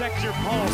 now, 0.00 0.06
you 0.06 0.30
better 0.30 0.67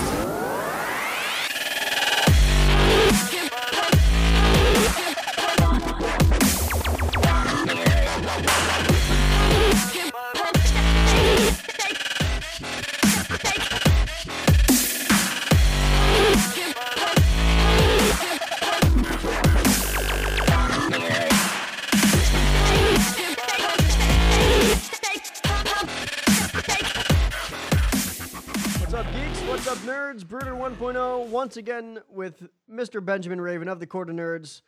1.0 30.65 31.27
once 31.27 31.59
again 31.59 31.99
with 32.11 32.49
Mr. 32.73 33.05
Benjamin 33.05 33.39
Raven 33.39 33.69
of 33.69 33.81
the 33.81 33.87
Court 33.87 34.09
of 34.09 34.17
Nerds. 34.17 34.63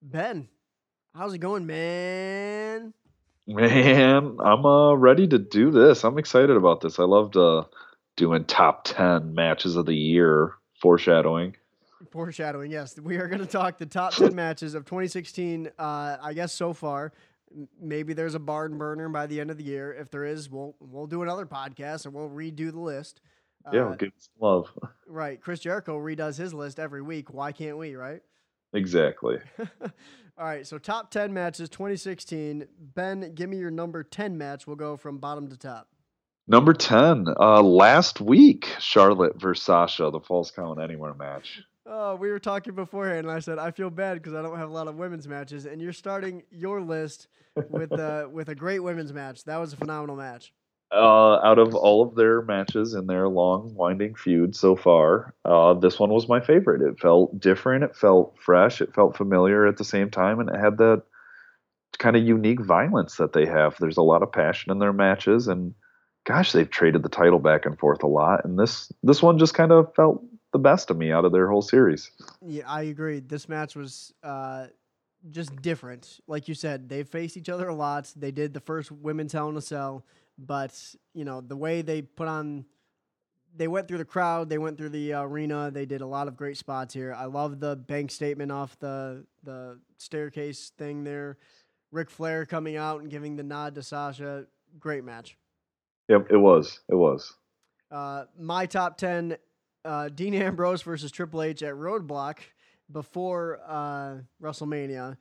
Ben, 0.00 0.48
how's 1.14 1.34
it 1.34 1.40
going, 1.40 1.66
man? 1.66 2.94
Man, 3.46 4.38
I'm 4.40 4.64
uh, 4.64 4.94
ready 4.94 5.28
to 5.28 5.38
do 5.38 5.70
this. 5.70 6.04
I'm 6.04 6.16
excited 6.16 6.56
about 6.56 6.80
this. 6.80 6.98
I 6.98 7.02
loved 7.02 7.36
uh, 7.36 7.64
doing 8.16 8.46
top 8.46 8.84
10 8.84 9.34
matches 9.34 9.76
of 9.76 9.84
the 9.84 9.94
year, 9.94 10.54
foreshadowing. 10.80 11.54
Foreshadowing, 12.10 12.70
yes. 12.70 12.98
We 12.98 13.18
are 13.18 13.28
going 13.28 13.42
to 13.42 13.46
talk 13.46 13.76
the 13.76 13.84
top 13.84 14.14
10 14.14 14.34
matches 14.34 14.72
of 14.74 14.86
2016, 14.86 15.68
uh, 15.78 16.16
I 16.22 16.32
guess, 16.32 16.54
so 16.54 16.72
far. 16.72 17.12
Maybe 17.78 18.14
there's 18.14 18.34
a 18.34 18.40
barn 18.40 18.78
burner 18.78 19.10
by 19.10 19.26
the 19.26 19.38
end 19.38 19.50
of 19.50 19.58
the 19.58 19.64
year. 19.64 19.92
If 19.92 20.10
there 20.10 20.24
is, 20.24 20.48
we'll 20.48 20.74
we'll 20.80 21.06
do 21.06 21.22
another 21.22 21.44
podcast 21.44 22.06
and 22.06 22.14
we'll 22.14 22.30
redo 22.30 22.72
the 22.72 22.80
list. 22.80 23.20
Yeah, 23.72 23.88
Uh, 23.88 23.94
give 23.96 24.12
love. 24.40 24.68
right. 25.06 25.40
Chris 25.40 25.60
Jericho 25.60 25.98
redoes 25.98 26.38
his 26.38 26.54
list 26.54 26.78
every 26.78 27.02
week. 27.02 27.32
Why 27.32 27.52
can't 27.52 27.78
we, 27.78 27.94
right? 27.94 28.22
Exactly. 28.72 29.36
All 30.38 30.46
right, 30.46 30.66
so 30.66 30.78
top 30.78 31.10
10 31.10 31.32
matches 31.34 31.68
2016. 31.68 32.66
Ben, 32.94 33.34
give 33.34 33.50
me 33.50 33.58
your 33.58 33.70
number 33.70 34.02
10 34.02 34.38
match. 34.38 34.66
We'll 34.66 34.76
go 34.76 34.96
from 34.96 35.18
bottom 35.18 35.48
to 35.50 35.56
top. 35.58 35.88
Number 36.48 36.72
10, 36.72 37.26
uh, 37.38 37.62
last 37.62 38.20
week, 38.20 38.68
Charlotte 38.80 39.38
versus 39.40 39.62
Sasha, 39.64 40.10
the 40.10 40.20
Falls 40.20 40.50
Count 40.50 40.80
Anywhere 40.80 41.14
match. 41.14 41.62
Oh, 41.86 42.14
we 42.16 42.30
were 42.30 42.38
talking 42.38 42.74
beforehand, 42.74 43.26
and 43.26 43.30
I 43.30 43.40
said 43.40 43.58
I 43.58 43.72
feel 43.72 43.90
bad 43.90 44.14
because 44.14 44.34
I 44.34 44.42
don't 44.42 44.56
have 44.56 44.70
a 44.70 44.72
lot 44.72 44.88
of 44.88 44.96
women's 44.96 45.28
matches, 45.28 45.66
and 45.66 45.80
you're 45.82 45.92
starting 45.92 46.42
your 46.50 46.80
list 46.80 47.28
with 47.70 47.92
uh, 47.92 48.28
with 48.32 48.48
a 48.48 48.54
great 48.54 48.78
women's 48.80 49.12
match. 49.12 49.44
That 49.44 49.58
was 49.58 49.72
a 49.72 49.76
phenomenal 49.76 50.16
match. 50.16 50.52
Uh, 50.92 51.40
out 51.42 51.58
of 51.58 51.74
all 51.74 52.02
of 52.02 52.14
their 52.16 52.42
matches 52.42 52.92
in 52.92 53.06
their 53.06 53.26
long, 53.26 53.74
winding 53.74 54.14
feud 54.14 54.54
so 54.54 54.76
far, 54.76 55.34
uh, 55.46 55.72
this 55.72 55.98
one 55.98 56.10
was 56.10 56.28
my 56.28 56.38
favorite. 56.38 56.82
It 56.82 57.00
felt 57.00 57.40
different, 57.40 57.82
it 57.82 57.96
felt 57.96 58.36
fresh, 58.38 58.82
it 58.82 58.94
felt 58.94 59.16
familiar 59.16 59.66
at 59.66 59.78
the 59.78 59.84
same 59.84 60.10
time, 60.10 60.38
and 60.38 60.50
it 60.50 60.58
had 60.58 60.76
that 60.78 61.02
kind 61.98 62.16
of 62.16 62.22
unique 62.22 62.60
violence 62.60 63.16
that 63.16 63.32
they 63.32 63.46
have. 63.46 63.76
There's 63.78 63.96
a 63.96 64.02
lot 64.02 64.22
of 64.22 64.32
passion 64.32 64.70
in 64.70 64.80
their 64.80 64.92
matches, 64.92 65.48
and 65.48 65.74
gosh, 66.24 66.52
they've 66.52 66.68
traded 66.68 67.02
the 67.02 67.08
title 67.08 67.38
back 67.38 67.64
and 67.64 67.78
forth 67.78 68.02
a 68.02 68.08
lot. 68.08 68.44
And 68.44 68.58
this 68.58 68.92
this 69.02 69.22
one 69.22 69.38
just 69.38 69.54
kind 69.54 69.72
of 69.72 69.94
felt 69.94 70.22
the 70.52 70.58
best 70.58 70.90
of 70.90 70.96
me 70.98 71.10
out 71.10 71.24
of 71.24 71.32
their 71.32 71.48
whole 71.48 71.62
series. 71.62 72.10
Yeah, 72.44 72.64
I 72.66 72.82
agree. 72.82 73.20
This 73.20 73.48
match 73.48 73.74
was 73.74 74.12
uh, 74.22 74.66
just 75.30 75.54
different. 75.62 76.20
Like 76.26 76.48
you 76.48 76.54
said, 76.54 76.88
they 76.88 77.02
faced 77.02 77.36
each 77.36 77.48
other 77.48 77.68
a 77.68 77.74
lot. 77.74 78.12
They 78.16 78.30
did 78.30 78.52
the 78.54 78.60
first 78.60 78.90
women's 78.90 79.32
Hell 79.32 79.48
in 79.48 79.56
a 79.56 79.62
Cell, 79.62 80.04
but 80.38 80.72
you 81.14 81.24
know 81.24 81.40
the 81.40 81.56
way 81.56 81.82
they 81.82 82.02
put 82.02 82.28
on, 82.28 82.64
they 83.54 83.68
went 83.68 83.88
through 83.88 83.98
the 83.98 84.04
crowd, 84.04 84.48
they 84.48 84.58
went 84.58 84.78
through 84.78 84.88
the 84.90 85.12
arena. 85.14 85.70
They 85.70 85.86
did 85.86 86.00
a 86.00 86.06
lot 86.06 86.28
of 86.28 86.36
great 86.36 86.56
spots 86.56 86.94
here. 86.94 87.14
I 87.14 87.26
love 87.26 87.60
the 87.60 87.76
bank 87.76 88.10
statement 88.10 88.50
off 88.52 88.78
the 88.78 89.24
the 89.42 89.78
staircase 89.98 90.72
thing 90.78 91.04
there. 91.04 91.38
Ric 91.90 92.08
Flair 92.10 92.46
coming 92.46 92.76
out 92.76 93.02
and 93.02 93.10
giving 93.10 93.36
the 93.36 93.42
nod 93.42 93.74
to 93.74 93.82
Sasha. 93.82 94.46
Great 94.80 95.04
match. 95.04 95.36
Yep, 96.08 96.28
it 96.30 96.38
was. 96.38 96.80
It 96.88 96.94
was. 96.94 97.34
Uh, 97.90 98.24
my 98.38 98.64
top 98.64 98.96
10 98.96 99.36
uh, 99.84 100.08
Dean 100.08 100.32
Ambrose 100.34 100.80
versus 100.82 101.12
Triple 101.12 101.42
H 101.42 101.62
at 101.62 101.74
Roadblock 101.74 102.38
before 102.90 103.60
uh, 103.66 104.16
WrestleMania. 104.42 105.16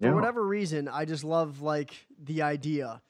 For 0.00 0.06
Yeah. 0.06 0.14
whatever 0.14 0.46
reason, 0.46 0.86
I 0.86 1.04
just 1.04 1.24
love 1.24 1.62
like 1.62 1.92
the 2.22 2.42
idea. 2.42 3.02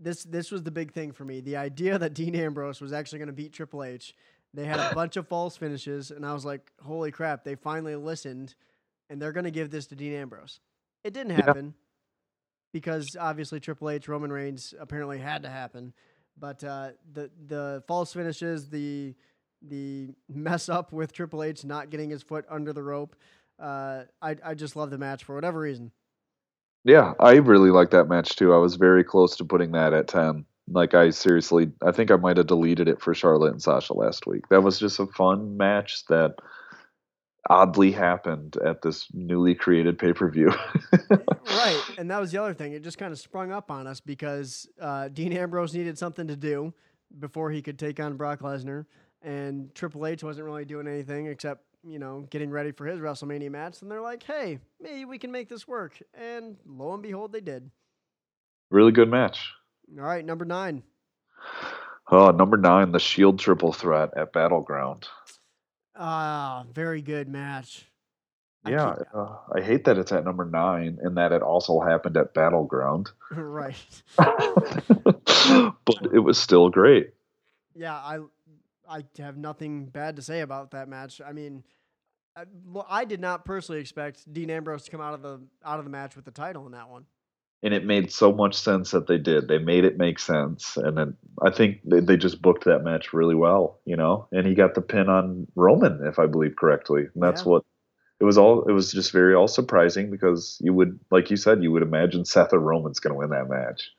This 0.00 0.24
this 0.24 0.50
was 0.50 0.62
the 0.62 0.70
big 0.70 0.92
thing 0.92 1.12
for 1.12 1.24
me. 1.24 1.40
The 1.40 1.56
idea 1.56 1.98
that 1.98 2.14
Dean 2.14 2.34
Ambrose 2.34 2.80
was 2.80 2.92
actually 2.92 3.18
going 3.18 3.26
to 3.28 3.32
beat 3.34 3.52
Triple 3.52 3.84
H. 3.84 4.14
They 4.54 4.64
had 4.64 4.80
a 4.80 4.92
bunch 4.94 5.16
of 5.16 5.28
false 5.28 5.56
finishes, 5.56 6.10
and 6.10 6.24
I 6.24 6.32
was 6.32 6.44
like, 6.44 6.70
"Holy 6.82 7.10
crap!" 7.10 7.44
They 7.44 7.54
finally 7.54 7.96
listened, 7.96 8.54
and 9.10 9.20
they're 9.20 9.32
going 9.32 9.44
to 9.44 9.50
give 9.50 9.70
this 9.70 9.86
to 9.88 9.94
Dean 9.96 10.14
Ambrose. 10.14 10.60
It 11.04 11.12
didn't 11.12 11.32
Yeah. 11.36 11.44
happen 11.44 11.74
because 12.72 13.06
obviously 13.18 13.60
Triple 13.60 13.90
H, 13.90 14.08
Roman 14.08 14.32
Reigns 14.32 14.74
apparently 14.78 15.18
had 15.18 15.42
to 15.42 15.50
happen. 15.50 15.92
But 16.38 16.64
uh, 16.64 16.90
the 17.12 17.30
the 17.46 17.82
false 17.86 18.12
finishes, 18.12 18.68
the 18.70 19.14
the 19.62 20.08
mess 20.28 20.68
up 20.70 20.92
with 20.92 21.12
Triple 21.12 21.42
H 21.42 21.64
not 21.64 21.90
getting 21.90 22.08
his 22.10 22.22
foot 22.22 22.46
under 22.48 22.72
the 22.72 22.82
rope, 22.82 23.16
uh, 23.58 24.04
I 24.22 24.36
I 24.42 24.54
just 24.54 24.76
love 24.76 24.90
the 24.90 24.98
match 24.98 25.24
for 25.24 25.34
whatever 25.34 25.60
reason. 25.60 25.92
Yeah, 26.84 27.12
I 27.20 27.32
really 27.32 27.70
like 27.70 27.90
that 27.90 28.08
match 28.08 28.36
too. 28.36 28.54
I 28.54 28.58
was 28.58 28.76
very 28.76 29.04
close 29.04 29.36
to 29.36 29.44
putting 29.44 29.72
that 29.72 29.92
at 29.92 30.08
10. 30.08 30.44
Like 30.68 30.94
I 30.94 31.10
seriously, 31.10 31.70
I 31.82 31.92
think 31.92 32.10
I 32.10 32.16
might 32.16 32.36
have 32.36 32.46
deleted 32.46 32.88
it 32.88 33.00
for 33.00 33.14
Charlotte 33.14 33.52
and 33.52 33.62
Sasha 33.62 33.92
last 33.92 34.26
week. 34.26 34.48
That 34.48 34.62
was 34.62 34.78
just 34.78 35.00
a 35.00 35.06
fun 35.06 35.56
match 35.56 36.06
that 36.06 36.36
oddly 37.48 37.90
happened 37.90 38.56
at 38.64 38.82
this 38.82 39.08
newly 39.12 39.54
created 39.54 39.98
pay-per-view. 39.98 40.48
right, 41.46 41.82
and 41.98 42.10
that 42.10 42.20
was 42.20 42.30
the 42.30 42.40
other 42.40 42.54
thing. 42.54 42.72
It 42.72 42.84
just 42.84 42.98
kind 42.98 43.12
of 43.12 43.18
sprung 43.18 43.50
up 43.50 43.70
on 43.70 43.86
us 43.86 44.00
because 44.00 44.68
uh, 44.80 45.08
Dean 45.08 45.32
Ambrose 45.32 45.74
needed 45.74 45.98
something 45.98 46.28
to 46.28 46.36
do 46.36 46.72
before 47.18 47.50
he 47.50 47.60
could 47.62 47.78
take 47.78 47.98
on 47.98 48.16
Brock 48.16 48.40
Lesnar, 48.40 48.86
and 49.22 49.74
Triple 49.74 50.06
H 50.06 50.22
wasn't 50.22 50.46
really 50.46 50.64
doing 50.64 50.86
anything 50.86 51.26
except 51.26 51.64
you 51.86 51.98
know 51.98 52.26
getting 52.30 52.50
ready 52.50 52.72
for 52.72 52.86
his 52.86 53.00
WrestleMania 53.00 53.50
match. 53.50 53.82
And 53.82 53.90
they're 53.90 54.00
like, 54.00 54.22
"Hey, 54.22 54.58
maybe 54.80 55.04
we 55.04 55.18
can 55.18 55.30
make 55.32 55.48
this 55.48 55.66
work," 55.68 56.00
and 56.14 56.56
lo 56.66 56.92
and 56.94 57.02
behold, 57.02 57.32
they 57.32 57.40
did. 57.40 57.70
really 58.70 58.92
good 58.92 59.08
match. 59.10 59.52
All 59.98 60.04
right, 60.04 60.24
number 60.24 60.44
nine. 60.44 60.82
Oh, 62.12 62.30
number 62.32 62.56
9, 62.56 62.90
the 62.92 62.98
Shield 62.98 63.38
triple 63.38 63.72
threat 63.72 64.10
at 64.16 64.32
Battleground. 64.32 65.06
Ah, 65.96 66.64
very 66.72 67.02
good 67.02 67.28
match. 67.28 67.86
Yeah, 68.66 68.94
keep- 68.98 69.06
uh, 69.14 69.36
I 69.54 69.60
hate 69.60 69.84
that 69.84 69.96
it's 69.96 70.10
at 70.12 70.24
number 70.24 70.44
9 70.44 70.98
and 71.02 71.16
that 71.16 71.32
it 71.32 71.40
also 71.42 71.80
happened 71.80 72.16
at 72.16 72.34
Battleground. 72.34 73.10
right. 73.30 73.76
but 74.16 76.06
it 76.12 76.18
was 76.22 76.36
still 76.38 76.68
great. 76.68 77.10
Yeah, 77.74 77.94
I 77.94 78.18
I 78.90 79.04
have 79.18 79.36
nothing 79.36 79.86
bad 79.86 80.16
to 80.16 80.22
say 80.22 80.40
about 80.40 80.72
that 80.72 80.88
match. 80.88 81.20
I 81.24 81.32
mean, 81.32 81.62
I, 82.36 82.44
well, 82.66 82.86
I 82.88 83.04
did 83.04 83.20
not 83.20 83.44
personally 83.44 83.80
expect 83.80 84.30
Dean 84.32 84.50
Ambrose 84.50 84.84
to 84.84 84.90
come 84.90 85.00
out 85.00 85.14
of 85.14 85.22
the 85.22 85.40
out 85.64 85.78
of 85.78 85.84
the 85.84 85.90
match 85.90 86.16
with 86.16 86.24
the 86.24 86.30
title 86.30 86.66
in 86.66 86.72
that 86.72 86.88
one. 86.88 87.06
and 87.62 87.74
it 87.74 87.84
made 87.84 88.10
so 88.10 88.32
much 88.32 88.54
sense 88.54 88.90
that 88.92 89.06
they 89.06 89.18
did. 89.18 89.46
They 89.48 89.58
made 89.58 89.84
it 89.84 89.98
make 89.98 90.18
sense, 90.18 90.76
and 90.76 90.96
then 90.96 91.16
I 91.42 91.50
think 91.50 91.80
they, 91.84 92.00
they 92.00 92.16
just 92.16 92.40
booked 92.42 92.64
that 92.64 92.82
match 92.84 93.12
really 93.12 93.34
well, 93.34 93.80
you 93.84 93.96
know. 93.96 94.26
And 94.32 94.46
he 94.46 94.54
got 94.54 94.74
the 94.74 94.80
pin 94.82 95.08
on 95.08 95.46
Roman, 95.56 96.04
if 96.06 96.18
I 96.18 96.26
believe 96.26 96.56
correctly, 96.56 97.02
and 97.14 97.22
that's 97.22 97.44
Yeah. 97.44 97.50
what 97.50 97.64
it 98.20 98.24
was. 98.24 98.38
All 98.38 98.64
it 98.68 98.72
was 98.72 98.90
just 98.92 99.12
very 99.12 99.34
all 99.34 99.48
surprising 99.48 100.10
because 100.10 100.58
you 100.60 100.72
would, 100.74 100.98
like 101.10 101.30
you 101.30 101.36
said, 101.36 101.62
you 101.62 101.70
would 101.72 101.82
imagine 101.82 102.24
Seth 102.24 102.52
or 102.52 102.60
Roman's 102.60 102.98
going 103.00 103.12
to 103.14 103.18
win 103.18 103.30
that 103.30 103.48
match. 103.48 103.90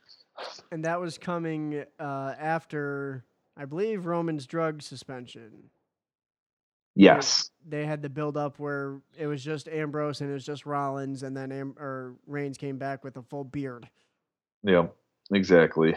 And 0.71 0.85
that 0.85 0.99
was 0.99 1.17
coming 1.19 1.85
uh, 1.99 2.33
after, 2.39 3.23
I 3.57 3.65
believe, 3.65 4.05
Roman's 4.05 4.45
drug 4.47 4.81
suspension. 4.81 5.69
Yes, 6.95 7.49
They 7.65 7.85
had 7.85 8.01
the 8.01 8.09
build 8.09 8.35
up 8.35 8.59
where 8.59 8.99
it 9.17 9.25
was 9.25 9.41
just 9.43 9.69
Ambrose 9.69 10.19
and 10.19 10.29
it 10.29 10.33
was 10.33 10.45
just 10.45 10.65
Rollins, 10.65 11.23
and 11.23 11.35
then 11.35 11.51
Am- 11.51 11.75
or 11.79 12.15
Reigns 12.27 12.57
came 12.57 12.77
back 12.77 13.03
with 13.03 13.15
a 13.15 13.21
full 13.23 13.45
beard. 13.45 13.89
yeah, 14.63 14.87
exactly. 15.31 15.95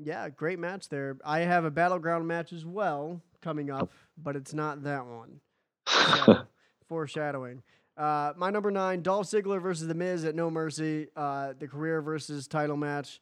Yeah, 0.00 0.28
great 0.28 0.58
match 0.58 0.88
there. 0.88 1.18
I 1.24 1.40
have 1.40 1.64
a 1.64 1.70
battleground 1.70 2.26
match 2.26 2.52
as 2.52 2.64
well 2.64 3.20
coming 3.42 3.70
up, 3.70 3.90
but 4.16 4.34
it's 4.36 4.54
not 4.54 4.82
that 4.84 5.06
one. 5.06 5.40
So, 5.88 6.42
foreshadowing. 6.88 7.62
Uh, 7.96 8.32
my 8.36 8.50
number 8.50 8.70
nine, 8.70 9.02
Dolph 9.02 9.26
Ziggler 9.26 9.60
versus 9.60 9.86
The 9.88 9.94
Miz 9.94 10.24
at 10.24 10.34
No 10.36 10.50
Mercy, 10.50 11.08
uh, 11.16 11.52
the 11.58 11.66
career 11.68 12.00
versus 12.02 12.46
title 12.48 12.76
match. 12.76 13.20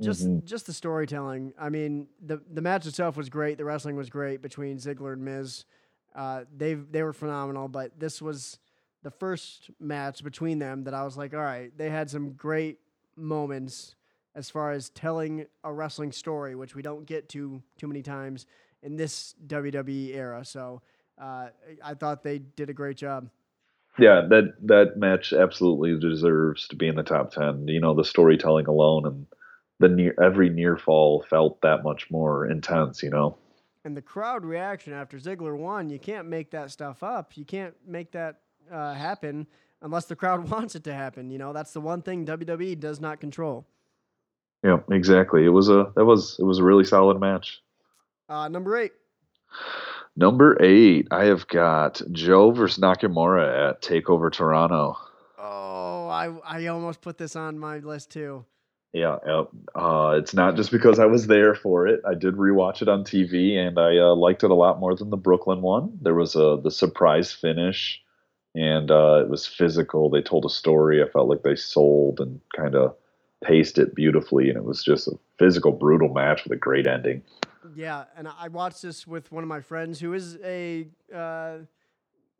Just 0.00 0.26
Mhm. 0.26 0.44
just 0.44 0.66
the 0.66 0.72
storytelling. 0.74 1.54
I 1.58 1.70
mean, 1.70 2.08
the 2.20 2.42
the 2.52 2.60
match 2.60 2.86
itself 2.86 3.16
was 3.16 3.28
great. 3.30 3.56
The 3.58 3.64
wrestling 3.64 3.96
was 3.96 4.10
great 4.10 4.42
between 4.42 4.76
Ziggler 4.76 5.12
and 5.14 5.24
Miz. 5.24 5.64
Uh, 6.14 6.44
they 6.54 6.74
they 6.74 7.02
were 7.02 7.12
phenomenal, 7.14 7.68
but 7.68 7.98
this 7.98 8.20
was 8.20 8.58
the 9.02 9.10
first 9.10 9.70
match 9.80 10.22
between 10.24 10.58
them 10.58 10.84
that 10.84 10.92
I 10.94 11.04
was 11.04 11.16
like, 11.16 11.32
all 11.32 11.40
right, 11.40 11.70
they 11.78 11.88
had 11.90 12.10
some 12.10 12.32
great 12.32 12.78
moments 13.16 13.94
as 14.34 14.50
far 14.50 14.72
as 14.72 14.90
telling 14.90 15.46
a 15.64 15.72
wrestling 15.72 16.12
story, 16.12 16.54
which 16.54 16.74
we 16.74 16.82
don't 16.82 17.06
get 17.06 17.28
to 17.30 17.62
too 17.78 17.86
many 17.88 18.02
times. 18.02 18.46
in 18.82 18.94
this 18.96 19.34
WWE 19.46 20.14
era. 20.14 20.44
So 20.44 20.80
uh, 21.18 21.48
I 21.82 21.94
thought 21.94 22.22
they 22.22 22.38
did 22.38 22.68
a 22.70 22.74
great 22.74 22.96
job. 22.96 23.30
Yeah, 23.98 24.26
that 24.28 24.54
that 24.66 24.96
match 24.98 25.32
absolutely 25.32 25.98
deserves 25.98 26.68
to 26.68 26.76
be 26.76 26.86
in 26.86 26.94
the 26.94 27.02
top 27.02 27.32
ten. 27.32 27.66
You 27.66 27.80
know, 27.80 27.94
the 27.94 28.04
storytelling 28.04 28.66
alone 28.66 29.06
and 29.06 29.26
the 29.78 29.88
near 29.88 30.14
every 30.22 30.48
near 30.48 30.76
fall 30.76 31.24
felt 31.28 31.60
that 31.62 31.84
much 31.84 32.10
more 32.10 32.46
intense. 32.46 33.02
You 33.02 33.10
know. 33.10 33.38
And 33.84 33.96
the 33.96 34.02
crowd 34.02 34.44
reaction 34.44 34.92
after 34.92 35.16
Ziggler 35.16 35.56
won, 35.56 35.88
you 35.88 36.00
can't 36.00 36.26
make 36.26 36.50
that 36.50 36.72
stuff 36.72 37.04
up. 37.04 37.36
You 37.36 37.44
can't 37.44 37.74
make 37.86 38.10
that 38.12 38.40
uh, 38.70 38.94
happen 38.94 39.46
unless 39.82 40.06
the 40.06 40.16
crowd 40.16 40.48
wants 40.50 40.74
it 40.74 40.84
to 40.84 40.92
happen. 40.92 41.30
You 41.30 41.38
know, 41.38 41.52
that's 41.52 41.72
the 41.72 41.80
one 41.80 42.02
thing 42.02 42.26
WWE 42.26 42.80
does 42.80 43.00
not 43.00 43.20
control. 43.20 43.66
Yeah, 44.64 44.78
exactly. 44.90 45.44
It 45.44 45.50
was 45.50 45.68
a 45.68 45.92
that 45.94 46.04
was 46.04 46.36
it 46.40 46.44
was 46.44 46.58
a 46.58 46.64
really 46.64 46.84
solid 46.84 47.20
match. 47.20 47.62
Uh, 48.28 48.48
number 48.48 48.76
eight. 48.76 48.92
Number 50.16 50.56
eight, 50.62 51.08
I 51.10 51.26
have 51.26 51.46
got 51.46 52.00
Joe 52.10 52.50
versus 52.50 52.82
Nakamura 52.82 53.70
at 53.70 53.82
Takeover 53.82 54.32
Toronto. 54.32 54.96
Oh, 55.38 56.08
I 56.08 56.34
I 56.44 56.66
almost 56.66 57.02
put 57.02 57.18
this 57.18 57.36
on 57.36 57.58
my 57.58 57.78
list 57.78 58.10
too. 58.10 58.44
Yeah. 58.96 59.18
Uh, 59.74 60.14
it's 60.18 60.32
not 60.32 60.56
just 60.56 60.70
because 60.70 60.98
I 60.98 61.04
was 61.04 61.26
there 61.26 61.54
for 61.54 61.86
it. 61.86 62.00
I 62.08 62.14
did 62.14 62.36
rewatch 62.36 62.80
it 62.80 62.88
on 62.88 63.04
TV, 63.04 63.54
and 63.58 63.78
I 63.78 63.98
uh, 63.98 64.14
liked 64.14 64.42
it 64.42 64.50
a 64.50 64.54
lot 64.54 64.80
more 64.80 64.96
than 64.96 65.10
the 65.10 65.18
Brooklyn 65.18 65.60
one. 65.60 65.98
There 66.00 66.14
was 66.14 66.34
a 66.34 66.58
the 66.62 66.70
surprise 66.70 67.30
finish, 67.30 68.02
and 68.54 68.90
uh, 68.90 69.20
it 69.22 69.28
was 69.28 69.46
physical. 69.46 70.08
They 70.08 70.22
told 70.22 70.46
a 70.46 70.48
story. 70.48 71.02
I 71.02 71.10
felt 71.10 71.28
like 71.28 71.42
they 71.42 71.56
sold 71.56 72.20
and 72.20 72.40
kind 72.56 72.74
of 72.74 72.96
paced 73.44 73.76
it 73.76 73.94
beautifully, 73.94 74.48
and 74.48 74.56
it 74.56 74.64
was 74.64 74.82
just 74.82 75.08
a 75.08 75.18
physical, 75.38 75.72
brutal 75.72 76.08
match 76.08 76.44
with 76.44 76.54
a 76.54 76.56
great 76.56 76.86
ending. 76.86 77.22
Yeah, 77.74 78.04
and 78.16 78.26
I 78.26 78.48
watched 78.48 78.80
this 78.80 79.06
with 79.06 79.30
one 79.30 79.44
of 79.44 79.48
my 79.48 79.60
friends 79.60 80.00
who 80.00 80.14
is 80.14 80.38
a 80.42 80.86
uh, 81.14 81.58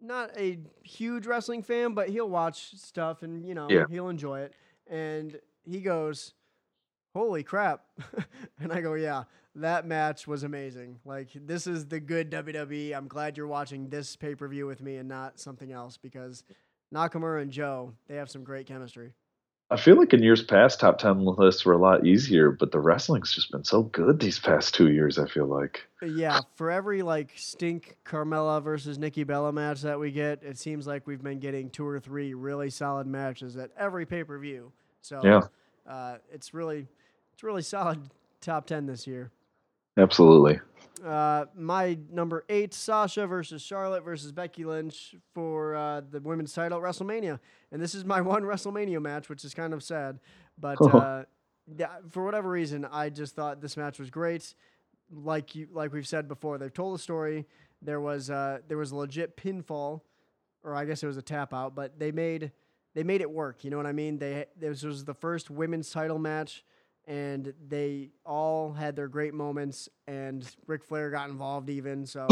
not 0.00 0.30
a 0.38 0.58
huge 0.82 1.26
wrestling 1.26 1.62
fan, 1.62 1.92
but 1.92 2.08
he'll 2.08 2.30
watch 2.30 2.78
stuff 2.78 3.22
and 3.22 3.44
you 3.44 3.54
know 3.54 3.68
Yeah. 3.68 3.84
he'll 3.90 4.08
enjoy 4.08 4.40
it. 4.40 4.54
And 4.86 5.38
he 5.66 5.80
goes, 5.80 6.32
"Holy 7.16 7.42
crap!" 7.42 7.84
and 8.60 8.72
I 8.72 8.80
go, 8.80 8.94
"Yeah, 8.94 9.24
that 9.56 9.86
match 9.86 10.26
was 10.26 10.42
amazing. 10.42 10.98
Like 11.04 11.28
this 11.34 11.66
is 11.66 11.86
the 11.86 11.98
good 12.00 12.30
WWE. 12.30 12.94
I'm 12.96 13.08
glad 13.08 13.36
you're 13.36 13.46
watching 13.46 13.88
this 13.88 14.14
pay 14.16 14.34
per 14.34 14.46
view 14.48 14.66
with 14.66 14.82
me 14.82 14.96
and 14.96 15.08
not 15.08 15.40
something 15.40 15.72
else 15.72 15.96
because 15.96 16.44
Nakamura 16.94 17.42
and 17.42 17.50
Joe 17.50 17.92
they 18.06 18.16
have 18.16 18.30
some 18.30 18.44
great 18.44 18.66
chemistry." 18.66 19.12
I 19.68 19.76
feel 19.76 19.96
like 19.96 20.14
in 20.14 20.22
years 20.22 20.44
past, 20.44 20.78
top 20.78 20.98
ten 20.98 21.24
lists 21.24 21.64
were 21.64 21.72
a 21.72 21.78
lot 21.78 22.06
easier, 22.06 22.52
but 22.52 22.70
the 22.70 22.78
wrestling's 22.78 23.34
just 23.34 23.50
been 23.50 23.64
so 23.64 23.82
good 23.82 24.20
these 24.20 24.38
past 24.38 24.74
two 24.74 24.92
years. 24.92 25.18
I 25.18 25.26
feel 25.26 25.46
like. 25.46 25.84
Yeah, 26.00 26.38
for 26.54 26.70
every 26.70 27.02
like 27.02 27.32
stink 27.34 27.96
Carmella 28.04 28.62
versus 28.62 28.96
Nikki 28.96 29.24
Bella 29.24 29.52
match 29.52 29.82
that 29.82 29.98
we 29.98 30.12
get, 30.12 30.44
it 30.44 30.56
seems 30.56 30.86
like 30.86 31.08
we've 31.08 31.22
been 31.22 31.40
getting 31.40 31.70
two 31.70 31.84
or 31.84 31.98
three 31.98 32.32
really 32.32 32.70
solid 32.70 33.08
matches 33.08 33.56
at 33.56 33.70
every 33.76 34.06
pay 34.06 34.22
per 34.22 34.38
view. 34.38 34.70
So 35.00 35.20
Yeah. 35.24 35.40
uh, 35.84 36.18
it's 36.32 36.54
really 36.54 36.86
it's 37.36 37.42
really 37.42 37.60
solid 37.60 38.00
top 38.40 38.66
ten 38.66 38.86
this 38.86 39.06
year. 39.06 39.30
Absolutely. 39.98 40.58
Uh, 41.04 41.44
my 41.54 41.98
number 42.10 42.46
eight, 42.48 42.72
Sasha 42.72 43.26
versus 43.26 43.60
Charlotte 43.60 44.02
versus 44.02 44.32
Becky 44.32 44.64
Lynch 44.64 45.14
for 45.34 45.76
uh, 45.76 46.00
the 46.10 46.18
women's 46.20 46.54
title 46.54 46.78
at 46.78 46.84
WrestleMania, 46.84 47.38
and 47.70 47.82
this 47.82 47.94
is 47.94 48.06
my 48.06 48.20
one 48.22 48.42
WrestleMania 48.42 49.02
match, 49.02 49.28
which 49.28 49.44
is 49.44 49.52
kind 49.52 49.74
of 49.74 49.82
sad, 49.82 50.18
but 50.58 50.80
uh, 50.94 51.24
yeah, 51.76 51.96
for 52.08 52.24
whatever 52.24 52.48
reason, 52.48 52.86
I 52.86 53.10
just 53.10 53.34
thought 53.34 53.60
this 53.60 53.76
match 53.76 53.98
was 53.98 54.08
great. 54.08 54.54
Like 55.10 55.54
you, 55.54 55.68
like 55.70 55.92
we've 55.92 56.08
said 56.08 56.28
before, 56.28 56.56
they've 56.56 56.72
told 56.72 56.98
a 56.98 57.02
story. 57.02 57.44
There 57.82 58.00
was 58.00 58.30
uh, 58.30 58.60
there 58.66 58.78
was 58.78 58.92
a 58.92 58.96
legit 58.96 59.36
pinfall, 59.36 60.00
or 60.64 60.74
I 60.74 60.86
guess 60.86 61.02
it 61.02 61.06
was 61.06 61.18
a 61.18 61.22
tap 61.22 61.52
out, 61.52 61.74
but 61.74 61.98
they 61.98 62.12
made 62.12 62.52
they 62.94 63.02
made 63.02 63.20
it 63.20 63.30
work. 63.30 63.62
You 63.62 63.70
know 63.70 63.76
what 63.76 63.86
I 63.86 63.92
mean? 63.92 64.16
They 64.16 64.46
this 64.58 64.82
was 64.82 65.04
the 65.04 65.12
first 65.12 65.50
women's 65.50 65.90
title 65.90 66.18
match 66.18 66.64
and 67.06 67.52
they 67.68 68.10
all 68.24 68.72
had 68.72 68.96
their 68.96 69.08
great 69.08 69.34
moments, 69.34 69.88
and 70.06 70.48
Ric 70.66 70.84
Flair 70.84 71.10
got 71.10 71.28
involved 71.30 71.70
even. 71.70 72.06
So 72.06 72.26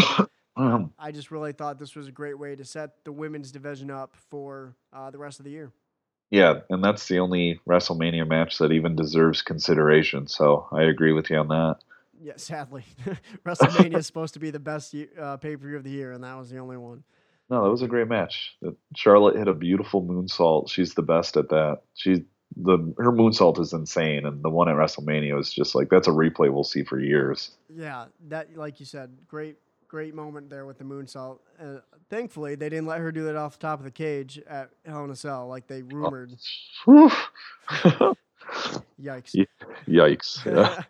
Um, 0.56 0.92
I 0.98 1.10
just 1.12 1.30
really 1.30 1.52
thought 1.52 1.78
this 1.78 1.96
was 1.96 2.08
a 2.08 2.12
great 2.12 2.38
way 2.38 2.54
to 2.56 2.64
set 2.64 3.04
the 3.04 3.12
women's 3.12 3.50
division 3.52 3.90
up 3.90 4.16
for 4.30 4.76
uh, 4.92 5.10
the 5.10 5.18
rest 5.18 5.40
of 5.40 5.44
the 5.44 5.50
year. 5.50 5.72
yeah, 6.30 6.60
and 6.70 6.82
that's 6.82 7.06
the 7.08 7.18
only 7.18 7.60
WrestleMania 7.68 8.26
match 8.28 8.58
that 8.58 8.72
even 8.72 8.96
deserves 8.96 9.42
consideration. 9.42 10.26
So 10.26 10.66
I 10.72 10.82
agree 10.84 11.12
with 11.12 11.30
you 11.30 11.38
on 11.38 11.48
that. 11.48 11.76
Yeah, 12.20 12.34
sadly, 12.36 12.84
WrestleMania 13.44 13.98
is 13.98 14.06
supposed 14.06 14.34
to 14.34 14.40
be 14.40 14.50
the 14.50 14.60
best 14.60 14.94
uh, 15.20 15.36
pay 15.36 15.56
per 15.56 15.66
view 15.66 15.76
of 15.76 15.84
the 15.84 15.90
year, 15.90 16.12
and 16.12 16.24
that 16.24 16.36
was 16.38 16.50
the 16.50 16.58
only 16.58 16.76
one. 16.76 17.02
No, 17.50 17.62
that 17.62 17.70
was 17.70 17.82
a 17.82 17.88
great 17.88 18.08
match. 18.08 18.56
Charlotte 18.96 19.36
hit 19.36 19.48
a 19.48 19.54
beautiful 19.54 20.02
moonsault. 20.02 20.70
She's 20.70 20.94
the 20.94 21.02
best 21.02 21.36
at 21.36 21.50
that. 21.50 21.82
She's 21.94 22.20
the 22.56 22.94
her 22.98 23.12
moonsault 23.12 23.58
is 23.60 23.72
insane, 23.72 24.26
and 24.26 24.42
the 24.42 24.50
one 24.50 24.68
at 24.68 24.76
WrestleMania 24.76 25.34
was 25.34 25.52
just 25.52 25.74
like 25.74 25.88
that's 25.90 26.08
a 26.08 26.12
replay 26.12 26.52
we'll 26.52 26.64
see 26.64 26.84
for 26.84 26.98
years. 26.98 27.52
Yeah, 27.74 28.06
that 28.28 28.56
like 28.56 28.80
you 28.80 28.86
said, 28.86 29.16
great 29.26 29.56
great 29.88 30.14
moment 30.14 30.50
there 30.50 30.66
with 30.66 30.78
the 30.78 30.84
moonsault. 30.84 31.38
Uh, 31.60 31.76
thankfully, 32.10 32.54
they 32.54 32.68
didn't 32.68 32.86
let 32.86 33.00
her 33.00 33.12
do 33.12 33.28
it 33.28 33.36
off 33.36 33.58
the 33.58 33.66
top 33.66 33.78
of 33.78 33.84
the 33.84 33.90
cage 33.90 34.40
at 34.48 34.70
Hell 34.84 35.04
in 35.04 35.10
a 35.10 35.16
Cell 35.16 35.46
like 35.48 35.66
they 35.66 35.82
rumored. 35.82 36.32
Whew. 36.84 37.10
Yikes. 39.00 39.46
Yikes! 39.88 40.44
Yeah. 40.44 40.82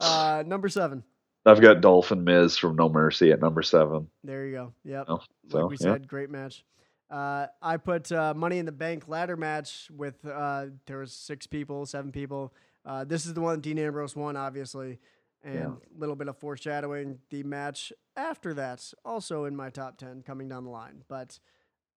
uh, 0.00 0.44
number 0.46 0.68
seven. 0.68 1.02
I've 1.46 1.60
got 1.60 1.80
Dolphin 1.80 2.24
Miz 2.24 2.56
from 2.58 2.76
No 2.76 2.88
Mercy 2.88 3.32
at 3.32 3.40
number 3.40 3.62
seven. 3.62 4.08
There 4.22 4.46
you 4.46 4.52
go. 4.52 4.72
Yep. 4.84 5.04
Oh, 5.08 5.14
like 5.14 5.22
so, 5.50 5.66
we 5.66 5.76
yeah. 5.80 5.92
said, 5.92 6.08
great 6.08 6.30
match. 6.30 6.64
Uh, 7.10 7.46
I 7.62 7.76
put 7.78 8.12
uh, 8.12 8.34
Money 8.34 8.58
in 8.58 8.66
the 8.66 8.72
Bank 8.72 9.08
ladder 9.08 9.36
match 9.36 9.88
with 9.96 10.24
uh, 10.26 10.66
there 10.86 10.98
was 10.98 11.12
six 11.12 11.46
people, 11.46 11.86
seven 11.86 12.12
people. 12.12 12.52
Uh, 12.84 13.04
this 13.04 13.24
is 13.26 13.34
the 13.34 13.40
one 13.40 13.60
Dean 13.60 13.78
Ambrose 13.78 14.14
won, 14.14 14.36
obviously, 14.36 14.98
and 15.42 15.54
a 15.56 15.58
Yeah. 15.58 15.70
little 15.96 16.16
bit 16.16 16.28
of 16.28 16.36
foreshadowing 16.36 17.18
the 17.30 17.42
match 17.44 17.92
after 18.16 18.52
that, 18.54 18.92
also 19.04 19.44
in 19.44 19.56
my 19.56 19.70
top 19.70 19.96
ten 19.96 20.22
coming 20.22 20.48
down 20.48 20.64
the 20.64 20.70
line. 20.70 21.02
But 21.08 21.38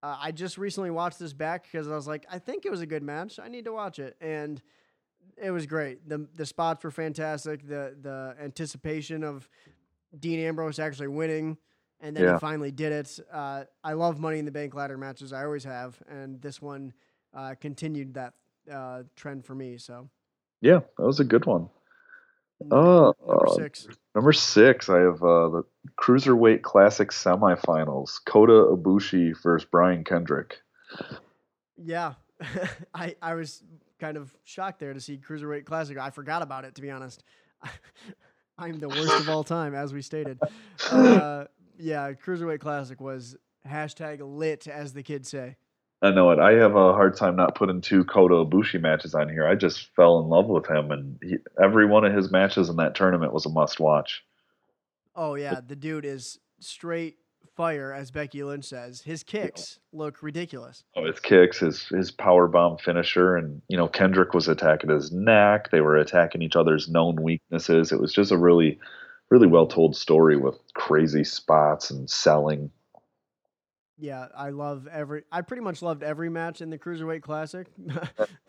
uh, 0.03 0.17
I 0.19 0.31
just 0.31 0.57
recently 0.57 0.91
watched 0.91 1.19
this 1.19 1.33
back 1.33 1.63
because 1.63 1.87
I 1.87 1.95
was 1.95 2.07
like, 2.07 2.25
I 2.31 2.39
think 2.39 2.65
it 2.65 2.71
was 2.71 2.81
a 2.81 2.85
good 2.85 3.03
match. 3.03 3.37
I 3.37 3.47
need 3.49 3.65
to 3.65 3.73
watch 3.73 3.99
it, 3.99 4.15
and 4.21 4.61
it 5.37 5.51
was 5.51 5.65
great. 5.65 6.07
the 6.07 6.27
The 6.35 6.45
spots 6.45 6.83
were 6.83 6.91
fantastic. 6.91 7.67
the 7.67 7.95
The 8.01 8.35
anticipation 8.41 9.23
of 9.23 9.49
Dean 10.17 10.39
Ambrose 10.39 10.79
actually 10.79 11.07
winning, 11.09 11.57
and 12.01 12.15
then 12.15 12.23
Yeah. 12.23 12.33
he 12.33 12.39
finally 12.39 12.71
did 12.71 12.91
it. 12.91 13.19
Uh, 13.31 13.63
I 13.83 13.93
love 13.93 14.19
Money 14.19 14.39
in 14.39 14.45
the 14.45 14.51
Bank 14.51 14.73
ladder 14.75 14.97
matches. 14.97 15.31
I 15.33 15.43
always 15.45 15.63
have, 15.63 16.01
and 16.09 16.41
this 16.41 16.61
one 16.61 16.93
uh, 17.33 17.55
continued 17.61 18.13
that 18.15 18.33
uh, 18.71 19.03
trend 19.15 19.45
for 19.45 19.55
me. 19.55 19.77
So 19.77 20.09
Yeah, 20.61 20.79
that 20.97 21.05
was 21.05 21.19
a 21.19 21.23
good 21.23 21.45
one. 21.45 21.69
number, 22.59 22.75
Oh, 22.75 23.13
number 23.25 23.47
uh, 23.47 23.53
six. 23.53 23.87
Number 24.13 24.33
six, 24.33 24.89
I 24.89 24.99
have 24.99 25.23
uh, 25.23 25.49
the 25.49 25.63
Cruiserweight 25.99 26.61
Classic 26.63 27.09
semifinals: 27.09 28.19
Kota 28.25 28.75
Ibushi 28.75 29.33
versus 29.41 29.67
Brian 29.71 30.03
Kendrick. 30.03 30.57
Yeah, 31.77 32.13
I 32.93 33.15
I 33.21 33.33
was 33.35 33.63
kind 33.99 34.17
of 34.17 34.35
shocked 34.43 34.79
there 34.79 34.93
to 34.93 34.99
see 34.99 35.17
Cruiserweight 35.17 35.65
Classic. 35.65 35.97
I 35.97 36.09
forgot 36.09 36.41
about 36.41 36.65
it 36.65 36.75
to 36.75 36.81
be 36.81 36.91
honest. 36.91 37.23
I'm 38.57 38.79
the 38.79 38.89
worst 38.89 39.19
of 39.19 39.29
all 39.29 39.43
time, 39.43 39.73
as 39.73 39.93
we 39.93 40.01
stated. 40.01 40.39
Uh, 40.91 41.45
yeah, 41.81 42.11
Cruiserweight 42.13 42.59
Classic 42.59 42.99
was 43.01 43.35
hashtag 43.67 44.19
lit, 44.21 44.67
as 44.67 44.93
the 44.93 45.03
kids 45.03 45.29
say. 45.29 45.57
I 46.03 46.09
know 46.09 46.31
it. 46.31 46.39
I 46.39 46.53
have 46.53 46.75
a 46.75 46.93
hard 46.93 47.15
time 47.15 47.35
not 47.35 47.53
putting 47.53 47.79
two 47.81 48.03
Kota 48.03 48.33
Ibushi 48.33 48.81
matches 48.81 49.13
on 49.13 49.29
here. 49.29 49.47
I 49.47 49.53
just 49.53 49.93
fell 49.95 50.19
in 50.19 50.29
love 50.29 50.47
with 50.47 50.67
him, 50.67 50.91
and 50.91 51.19
he, 51.21 51.37
every 51.61 51.85
one 51.85 52.03
of 52.03 52.13
his 52.13 52.31
matches 52.31 52.69
in 52.69 52.77
that 52.77 52.95
tournament 52.95 53.33
was 53.33 53.45
a 53.45 53.49
must-watch. 53.49 54.23
Oh 55.15 55.35
yeah, 55.35 55.59
the 55.65 55.75
dude 55.75 56.05
is 56.05 56.39
straight 56.59 57.17
fire, 57.55 57.93
as 57.93 58.09
Becky 58.09 58.43
Lynch 58.43 58.65
says. 58.65 59.01
His 59.01 59.21
kicks 59.21 59.79
look 59.93 60.23
ridiculous. 60.23 60.83
Oh, 60.95 61.05
his 61.05 61.19
kicks, 61.19 61.59
his 61.59 61.83
his 61.89 62.09
power 62.09 62.47
bomb 62.47 62.77
finisher, 62.77 63.35
and 63.35 63.61
you 63.67 63.77
know 63.77 63.87
Kendrick 63.87 64.33
was 64.33 64.47
attacking 64.47 64.89
his 64.89 65.11
neck. 65.11 65.69
They 65.69 65.81
were 65.81 65.97
attacking 65.97 66.41
each 66.41 66.55
other's 66.55 66.89
known 66.89 67.21
weaknesses. 67.21 67.91
It 67.91 67.99
was 67.99 68.13
just 68.13 68.31
a 68.31 68.37
really, 68.37 68.79
really 69.31 69.47
well 69.47 69.65
told 69.65 69.95
story 69.95 70.37
with 70.37 70.59
crazy 70.75 71.23
spots 71.23 71.89
and 71.89 72.07
selling. 72.07 72.69
Yeah, 73.97 74.27
I 74.35 74.49
love 74.49 74.87
every. 74.91 75.23
I 75.31 75.41
pretty 75.41 75.63
much 75.63 75.81
loved 75.81 76.03
every 76.03 76.29
match 76.29 76.61
in 76.61 76.69
the 76.69 76.77
Cruiserweight 76.77 77.23
Classic. 77.23 77.67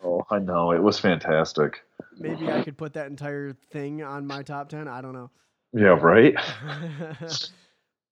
Oh, 0.05 0.25
I 0.29 0.39
know 0.39 0.71
it 0.71 0.83
was 0.83 0.99
fantastic. 0.99 1.81
Maybe 2.17 2.51
I 2.51 2.61
could 2.61 2.77
put 2.77 2.93
that 2.93 3.07
entire 3.07 3.53
thing 3.71 4.03
on 4.03 4.27
my 4.27 4.43
top 4.43 4.67
ten. 4.67 4.87
I 4.87 5.01
don't 5.01 5.13
know. 5.13 5.31
Yeah, 5.71 5.97
right. 5.99 6.35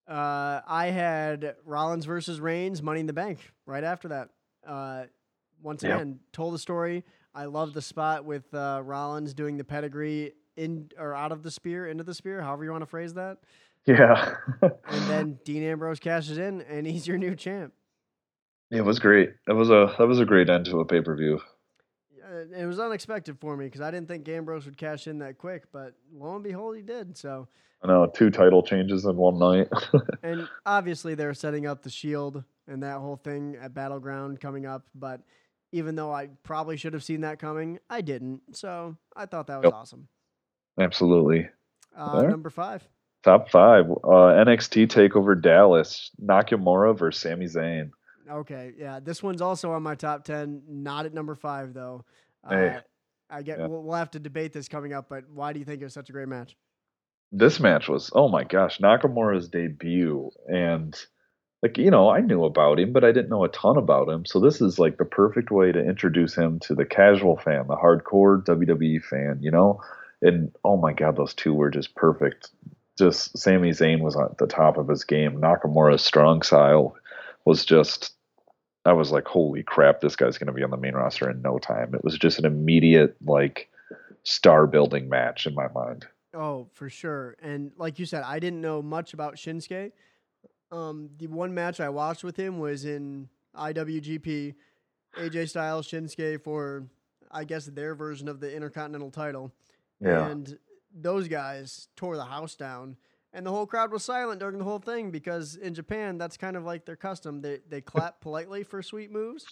uh, 0.08 0.62
I 0.66 0.88
had 0.88 1.56
Rollins 1.66 2.06
versus 2.06 2.40
Reigns, 2.40 2.82
Money 2.82 3.02
in 3.02 3.08
the 3.08 3.14
Bank, 3.14 3.40
right 3.66 3.84
after 3.84 4.08
that. 4.08 4.30
Uh, 4.66 5.04
once 5.62 5.84
again, 5.84 6.20
told 6.32 6.54
the 6.54 6.60
story. 6.60 7.04
I 7.36 7.46
love 7.46 7.74
the 7.74 7.82
spot 7.82 8.24
with 8.26 8.52
uh, 8.54 8.82
Rollins 8.84 9.34
doing 9.34 9.58
the 9.58 9.64
pedigree 9.66 10.34
in 10.62 10.90
or 10.98 11.16
out 11.16 11.32
of 11.32 11.44
the 11.44 11.52
spear, 11.52 11.88
into 11.88 12.04
the 12.04 12.14
spear, 12.14 12.42
however 12.42 12.64
you 12.64 12.72
want 12.72 12.82
to 12.84 12.88
phrase 12.88 13.14
that. 13.16 13.38
Yeah. 13.86 14.36
And 14.62 15.04
then 15.10 15.40
Dean 15.46 15.64
Ambrose 15.64 16.00
cashes 16.00 16.38
in, 16.38 16.62
and 16.62 16.86
he's 16.86 17.08
your 17.08 17.18
new 17.18 17.36
champ. 17.36 17.74
it 18.70 18.82
was 18.82 19.00
great. 19.00 19.32
That 19.48 19.56
was 19.56 19.70
a 19.70 19.94
that 19.98 20.08
was 20.08 20.20
a 20.20 20.26
great 20.26 20.50
end 20.50 20.66
to 20.68 20.80
a 20.80 20.86
pay 20.86 21.02
per 21.02 21.16
view. 21.16 21.40
Uh, 22.24 22.46
It 22.62 22.66
was 22.66 22.80
unexpected 22.80 23.40
for 23.40 23.58
me 23.58 23.66
because 23.66 23.82
I 23.82 23.90
didn't 23.92 24.08
think 24.08 24.28
Ambrose 24.30 24.66
would 24.66 24.78
cash 24.78 25.08
in 25.08 25.20
that 25.20 25.38
quick, 25.38 25.64
but 25.72 25.94
lo 26.14 26.36
and 26.36 26.44
behold, 26.44 26.76
he 26.76 26.82
did. 26.84 27.18
So, 27.18 27.48
I 27.84 27.88
know 27.88 28.06
two 28.06 28.30
title 28.30 28.62
changes 28.62 29.06
in 29.06 29.16
one 29.18 29.40
night. 29.40 29.68
and 30.24 30.48
obviously 30.66 31.16
they're 31.16 31.34
setting 31.34 31.66
up 31.66 31.82
the 31.82 31.90
Shield 31.90 32.44
and 32.68 32.84
that 32.84 33.00
whole 33.00 33.18
thing 33.18 33.58
at 33.60 33.74
Battleground 33.74 34.40
coming 34.40 34.66
up. 34.68 34.86
But 34.94 35.22
even 35.72 35.96
though 35.96 36.14
I 36.14 36.30
probably 36.44 36.78
should 36.78 36.94
have 36.94 37.04
seen 37.04 37.22
that 37.22 37.40
coming, 37.40 37.80
I 37.90 38.02
didn't. 38.02 38.42
So 38.56 38.96
I 39.16 39.26
thought 39.26 39.48
that 39.48 39.58
was 39.58 39.66
Yep. 39.66 39.74
awesome. 39.74 40.08
Absolutely. 40.80 41.50
Uh, 41.96 42.24
Number 42.24 42.50
five. 42.50 42.84
Top 43.24 43.50
five. 43.50 43.86
Uh, 43.90 44.34
NXT 44.44 44.88
Takeover 44.88 45.40
Dallas. 45.40 46.12
Nakamura 46.24 46.98
versus 46.98 47.22
Sami 47.22 47.46
Zayn. 47.46 47.92
Okay, 48.30 48.72
yeah, 48.78 49.00
this 49.00 49.22
one's 49.22 49.42
also 49.42 49.72
on 49.72 49.84
my 49.84 49.96
top 49.96 50.24
ten. 50.24 50.62
Not 50.68 51.06
at 51.06 51.14
number 51.14 51.36
five 51.36 51.74
though. 51.74 52.06
Hey. 52.48 52.70
Uh, 52.70 52.80
I 53.30 53.42
get. 53.42 53.60
Yeah. 53.60 53.68
We'll, 53.68 53.84
we'll 53.84 53.96
have 53.96 54.12
to 54.12 54.20
debate 54.20 54.54
this 54.54 54.68
coming 54.68 54.94
up. 54.94 55.08
But 55.10 55.30
why 55.30 55.54
do 55.54 55.60
you 55.60 55.66
think 55.66 55.82
it 55.82 55.86
was 55.86 55.94
such 55.94 56.10
a 56.10 56.14
great 56.14 56.28
match? 56.28 56.56
This 57.32 57.60
match 57.60 57.88
was 57.88 58.12
oh 58.14 58.28
my 58.28 58.44
gosh, 58.44 58.80
Nakamura's 58.80 59.48
debut 59.48 60.32
and 60.48 60.98
like 61.62 61.78
you 61.78 61.92
know, 61.92 62.10
I 62.10 62.22
knew 62.22 62.44
about 62.44 62.80
him, 62.80 62.92
but 62.92 63.04
I 63.04 63.12
didn't 63.12 63.30
know 63.30 63.44
a 63.44 63.50
ton 63.50 63.78
about 63.78 64.10
him. 64.10 64.26
So 64.26 64.40
this 64.40 64.62
is 64.62 64.80
like 64.80 64.98
the 64.98 65.06
perfect 65.06 65.52
way 65.52 65.72
to 65.72 65.80
introduce 65.80 66.36
him 66.36 66.60
to 66.62 66.76
the 66.76 66.86
casual 66.86 67.38
fan, 67.38 67.68
the 67.68 67.76
hardcore 67.76 68.44
WWE 68.44 69.04
fan, 69.04 69.40
you 69.42 69.52
know? 69.52 69.80
And 70.22 70.52
oh 70.64 70.78
my 70.78 70.94
god, 70.94 71.16
those 71.16 71.34
two 71.34 71.54
were 71.54 71.70
just 71.70 71.96
perfect. 71.96 72.52
Just 72.98 73.38
Sami 73.38 73.72
Zayn 73.72 74.02
was 74.02 74.16
at 74.16 74.38
the 74.38 74.48
top 74.48 74.78
of 74.78 74.88
his 74.88 75.04
game. 75.04 75.42
Nakamura's 75.42 76.04
strong 76.04 76.42
style 76.42 76.96
was 77.46 77.66
just 77.66 78.14
I 78.84 78.94
was 78.94 79.12
like, 79.12 79.28
holy 79.28 79.64
crap, 79.64 80.02
this 80.02 80.16
guy's 80.16 80.38
gonna 80.38 80.54
be 80.54 80.64
on 80.64 80.72
the 80.72 80.78
main 80.78 80.94
roster 80.94 81.30
in 81.30 81.42
no 81.42 81.60
time. 81.60 81.94
It 81.94 82.04
was 82.04 82.18
just 82.18 82.40
an 82.40 82.46
immediate 82.46 83.16
like 83.26 83.70
star 84.24 84.68
building 84.68 85.10
match 85.10 85.48
in 85.48 85.56
my 85.56 85.68
mind. 85.70 86.06
Oh, 86.34 86.68
for 86.74 86.90
sure. 86.90 87.36
And 87.42 87.72
like 87.78 88.00
you 88.00 88.06
said, 88.06 88.24
I 88.24 88.40
didn't 88.40 88.62
know 88.62 88.82
much 88.82 89.14
about 89.14 89.36
Shinsuke. 89.36 89.92
Um, 90.72 91.10
the 91.18 91.28
one 91.28 91.54
match 91.54 91.80
I 91.80 91.90
watched 91.90 92.24
with 92.24 92.38
him 92.38 92.60
was 92.60 92.86
in 92.86 93.28
IWGP, 93.56 94.56
AJ 95.18 95.50
Styles 95.50 95.88
Shinsuke 95.90 96.42
for, 96.42 96.86
I 97.30 97.44
guess, 97.44 97.66
their 97.66 97.96
version 97.96 98.30
of 98.30 98.40
the 98.40 98.56
Intercontinental 98.56 99.12
title. 99.12 99.52
Yeah. 100.02 100.28
And 100.28 100.58
those 100.94 101.28
guys 101.28 101.88
tore 101.96 102.18
the 102.18 102.26
house 102.26 102.56
down. 102.56 102.98
And 103.34 103.46
the 103.46 103.52
whole 103.52 103.66
crowd 103.66 103.92
was 103.92 104.04
silent 104.04 104.40
during 104.42 104.58
the 104.58 104.66
whole 104.66 104.80
thing 104.80 105.10
because 105.12 105.56
in 105.56 105.74
Japan, 105.74 106.18
that's 106.18 106.36
kind 106.36 106.58
of 106.58 106.66
like 106.66 106.86
their 106.86 106.98
custom. 106.98 107.42
They, 107.42 107.60
they 107.70 107.80
clap 107.80 108.20
politely 108.20 108.64
for 108.64 108.82
sweet 108.82 109.10
moves 109.12 109.46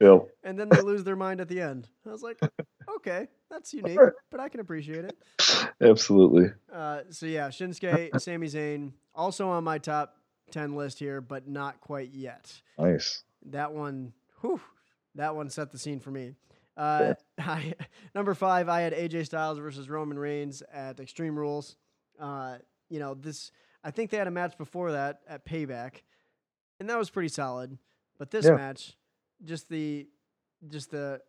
Yep. 0.00 0.28
and 0.42 0.58
then 0.58 0.68
they 0.68 0.80
lose 0.80 1.04
their 1.04 1.14
mind 1.14 1.40
at 1.40 1.48
the 1.48 1.60
end. 1.60 1.86
I 2.06 2.10
was 2.10 2.22
like, 2.22 2.40
okay, 2.96 3.28
that's 3.50 3.72
unique, 3.74 3.98
but 4.30 4.40
I 4.40 4.48
can 4.48 4.60
appreciate 4.60 5.04
it. 5.04 5.16
Absolutely. 5.80 6.50
Uh, 6.72 7.02
so 7.10 7.26
yeah, 7.26 7.48
Shinsuke, 7.48 8.18
Sami 8.20 8.46
Zayn, 8.48 8.92
also 9.14 9.48
on 9.48 9.62
my 9.62 9.78
top 9.78 10.16
ten 10.50 10.74
list 10.74 10.98
here, 10.98 11.20
but 11.20 11.46
not 11.46 11.80
quite 11.80 12.12
yet. 12.12 12.50
Nice. 12.78 13.22
That 13.50 13.72
one, 13.72 14.12
whew, 14.40 14.60
that 15.14 15.36
one 15.36 15.50
set 15.50 15.70
the 15.70 15.78
scene 15.78 16.00
for 16.00 16.10
me. 16.10 16.34
Uh, 16.76 17.14
I, 17.38 17.74
number 18.14 18.34
five, 18.34 18.68
I 18.68 18.80
had 18.80 18.92
AJ 18.92 19.26
Styles 19.26 19.58
versus 19.58 19.88
Roman 19.88 20.18
Reigns 20.18 20.62
at 20.72 21.00
Extreme 21.00 21.38
Rules. 21.38 21.76
Uh, 22.18 22.58
you 22.88 22.98
know 22.98 23.14
this. 23.14 23.50
I 23.82 23.90
think 23.90 24.10
they 24.10 24.16
had 24.18 24.26
a 24.26 24.30
match 24.32 24.58
before 24.58 24.92
that 24.92 25.20
at 25.28 25.44
Payback, 25.46 26.02
and 26.78 26.88
that 26.90 26.98
was 26.98 27.08
pretty 27.10 27.28
solid. 27.28 27.78
But 28.18 28.30
this 28.30 28.44
Yeah. 28.44 28.52
match, 28.56 28.96
just 29.44 29.68
the, 29.70 30.06
just 30.68 30.90
the 30.90 31.22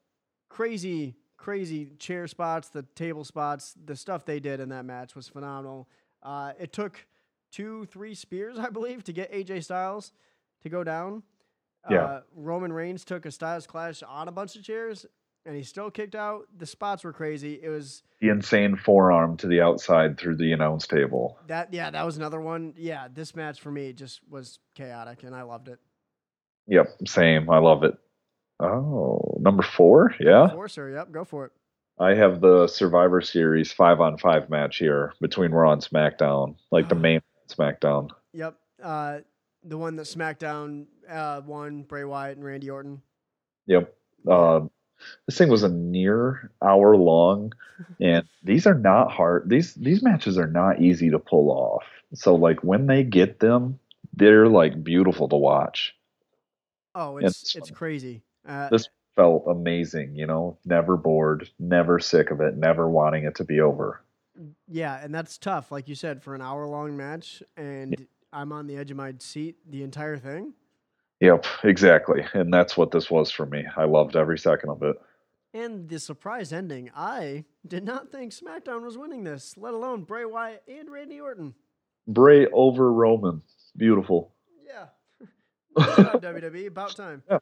crazy, 0.50 1.16
crazy 1.38 1.86
chair 1.98 2.28
spots, 2.28 2.68
the 2.70 2.84
table 2.96 3.24
spots, 3.24 3.74
the 3.86 3.96
stuff 3.96 4.26
they 4.26 4.40
did 4.42 4.60
in 4.60 4.70
that 4.70 4.84
match 4.84 5.16
was 5.16 5.30
phenomenal. 5.30 5.88
Uh, 6.22 6.52
it 6.60 6.74
took 6.74 7.06
two, 7.52 7.86
three 7.86 8.14
spears, 8.14 8.60
I 8.60 8.70
believe, 8.70 9.04
to 9.06 9.14
get 9.14 9.32
AJ 9.32 9.64
Styles 9.64 10.12
to 10.64 10.70
go 10.70 10.84
down. 10.84 11.24
Yeah. 11.90 12.04
Uh, 12.04 12.22
Roman 12.36 12.74
Reigns 12.74 13.06
took 13.06 13.26
a 13.26 13.32
Styles 13.32 13.66
clash 13.66 14.04
on 14.04 14.28
a 14.28 14.32
bunch 14.32 14.56
of 14.58 14.64
chairs, 14.64 15.06
and 15.46 15.56
he 15.56 15.64
still 15.64 15.90
kicked 15.92 16.16
out. 16.16 16.48
The 16.58 16.66
spots 16.66 17.04
were 17.04 17.14
crazy. 17.14 17.60
It 17.62 17.70
was 17.70 18.04
The 18.20 18.30
insane 18.30 18.76
forearm 18.76 19.38
to 19.38 19.48
the 19.48 19.62
outside 19.62 20.18
through 20.18 20.36
the 20.38 20.52
announce 20.54 20.88
table. 20.88 21.38
that. 21.48 21.74
Yeah, 21.74 21.90
that 21.90 22.06
was 22.06 22.18
another 22.18 22.40
one. 22.42 22.74
Yeah, 22.78 23.08
this 23.14 23.36
match 23.36 23.60
for 23.60 23.72
me 23.72 23.94
just 23.94 24.22
was 24.30 24.60
chaotic, 24.76 25.24
and 25.24 25.36
I 25.36 25.42
loved 25.44 25.68
it. 25.70 25.80
Yep, 26.68 26.88
same. 27.08 27.50
I 27.50 27.58
love 27.58 27.84
it. 27.84 27.96
Oh, 28.60 29.38
number 29.42 29.64
four? 29.64 30.14
Yeah. 30.20 30.50
Four, 30.50 30.68
sir. 30.70 30.92
yep, 30.92 31.12
go 31.12 31.24
for 31.26 31.46
it. 31.46 31.52
I 32.00 32.14
have 32.14 32.42
the 32.42 32.68
Survivor 32.68 33.22
Series 33.22 33.72
five 33.72 34.00
on 34.00 34.18
five 34.18 34.50
match 34.50 34.78
here 34.78 35.14
between 35.22 35.52
Raw 35.52 35.74
and 35.74 35.82
SmackDown, 35.82 36.56
like 36.72 36.88
the 36.90 36.96
main 36.96 37.22
SmackDown. 37.50 38.10
Yep, 38.34 38.56
uh, 38.82 39.20
the 39.64 39.78
one 39.78 39.96
that 39.98 40.04
SmackDown 40.04 40.86
uh, 41.10 41.42
won 41.46 41.84
Bray 41.84 42.04
Wyatt 42.04 42.38
and 42.38 42.46
Randy 42.46 42.70
Orton. 42.70 43.02
Yep. 43.68 43.94
Uh, 44.28 44.62
this 45.26 45.38
thing 45.38 45.50
was 45.50 45.64
a 45.64 45.70
near 45.70 46.52
hour 46.62 46.96
long, 46.96 47.54
and 48.02 48.28
these 48.44 48.68
are 48.68 48.76
not 48.76 49.12
hard. 49.12 49.50
These 49.50 49.76
these 49.76 50.04
matches 50.04 50.38
are 50.38 50.48
not 50.48 50.82
easy 50.82 51.10
to 51.12 51.20
pull 51.20 51.52
off. 51.52 51.84
So 52.14 52.36
like 52.36 52.64
when 52.64 52.88
they 52.88 53.04
get 53.04 53.40
them, 53.40 53.80
they're 54.14 54.48
like 54.48 54.84
beautiful 54.84 55.30
to 55.30 55.36
watch. 55.38 55.96
Oh, 56.96 57.18
Yeah, 57.18 57.28
it's 57.28 57.56
it's 57.56 57.72
crazy. 57.72 58.24
Uh, 58.48 58.70
This 58.70 58.90
felt 59.16 59.46
amazing. 59.48 60.16
You 60.16 60.28
know, 60.28 60.58
never 60.66 60.98
bored, 60.98 61.50
never 61.60 62.00
sick 62.00 62.32
of 62.32 62.42
it, 62.42 62.58
never 62.58 62.90
wanting 62.90 63.26
it 63.26 63.36
to 63.36 63.44
be 63.44 63.62
over. 63.62 64.02
Yeah, 64.68 65.00
and 65.04 65.14
that's 65.14 65.38
tough, 65.38 65.72
like 65.72 65.88
you 65.88 65.96
said, 65.96 66.24
for 66.24 66.34
an 66.34 66.42
hour 66.42 66.66
long 66.66 66.96
match, 66.96 67.44
and 67.58 68.08
I'm 68.32 68.52
on 68.52 68.68
the 68.68 68.78
edge 68.78 68.92
of 68.92 68.98
my 68.98 69.14
seat 69.20 69.58
the 69.70 69.84
entire 69.84 70.18
thing. 70.18 70.54
Yep, 71.22 71.46
exactly. 71.64 72.26
And 72.34 72.52
that's 72.52 72.76
what 72.76 72.92
this 72.92 73.10
was 73.10 73.32
for 73.32 73.46
me. 73.46 73.64
I 73.78 73.86
loved 73.86 74.16
every 74.16 74.40
second 74.40 74.72
of 74.72 74.82
it. 74.84 74.96
And 75.54 75.88
the 75.88 76.00
surprise 76.00 76.52
ending, 76.52 76.90
I 76.96 77.46
did 77.68 77.84
not 77.84 78.12
think 78.12 78.32
SmackDown 78.32 78.84
was 78.84 78.98
winning 78.98 79.24
this, 79.24 79.56
let 79.58 79.74
alone 79.74 80.04
Bray 80.04 80.26
Wyatt 80.26 80.64
and 80.68 80.90
Randy 80.90 81.20
Orton. 81.20 81.54
Bray 82.08 82.48
over 82.48 82.92
Roman. 82.92 83.42
Beautiful. 83.78 84.34
Yeah. 84.66 84.86
WWE. 85.78 86.68
About 86.68 86.96
time. 86.96 87.24
Yeah, 87.30 87.38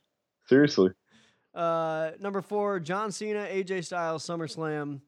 Seriously. 0.48 0.90
Uh, 1.54 2.12
number 2.20 2.42
four, 2.42 2.80
John 2.80 3.12
Cena, 3.12 3.48
AJ 3.50 3.86
Styles, 3.86 4.26
SummerSlam. 4.26 5.00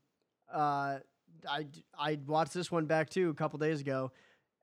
Uh, 0.51 0.99
I 1.49 1.65
I 1.97 2.19
watched 2.27 2.53
this 2.53 2.71
one 2.71 2.85
back 2.85 3.09
too 3.09 3.29
a 3.29 3.33
couple 3.33 3.57
days 3.59 3.81
ago, 3.81 4.11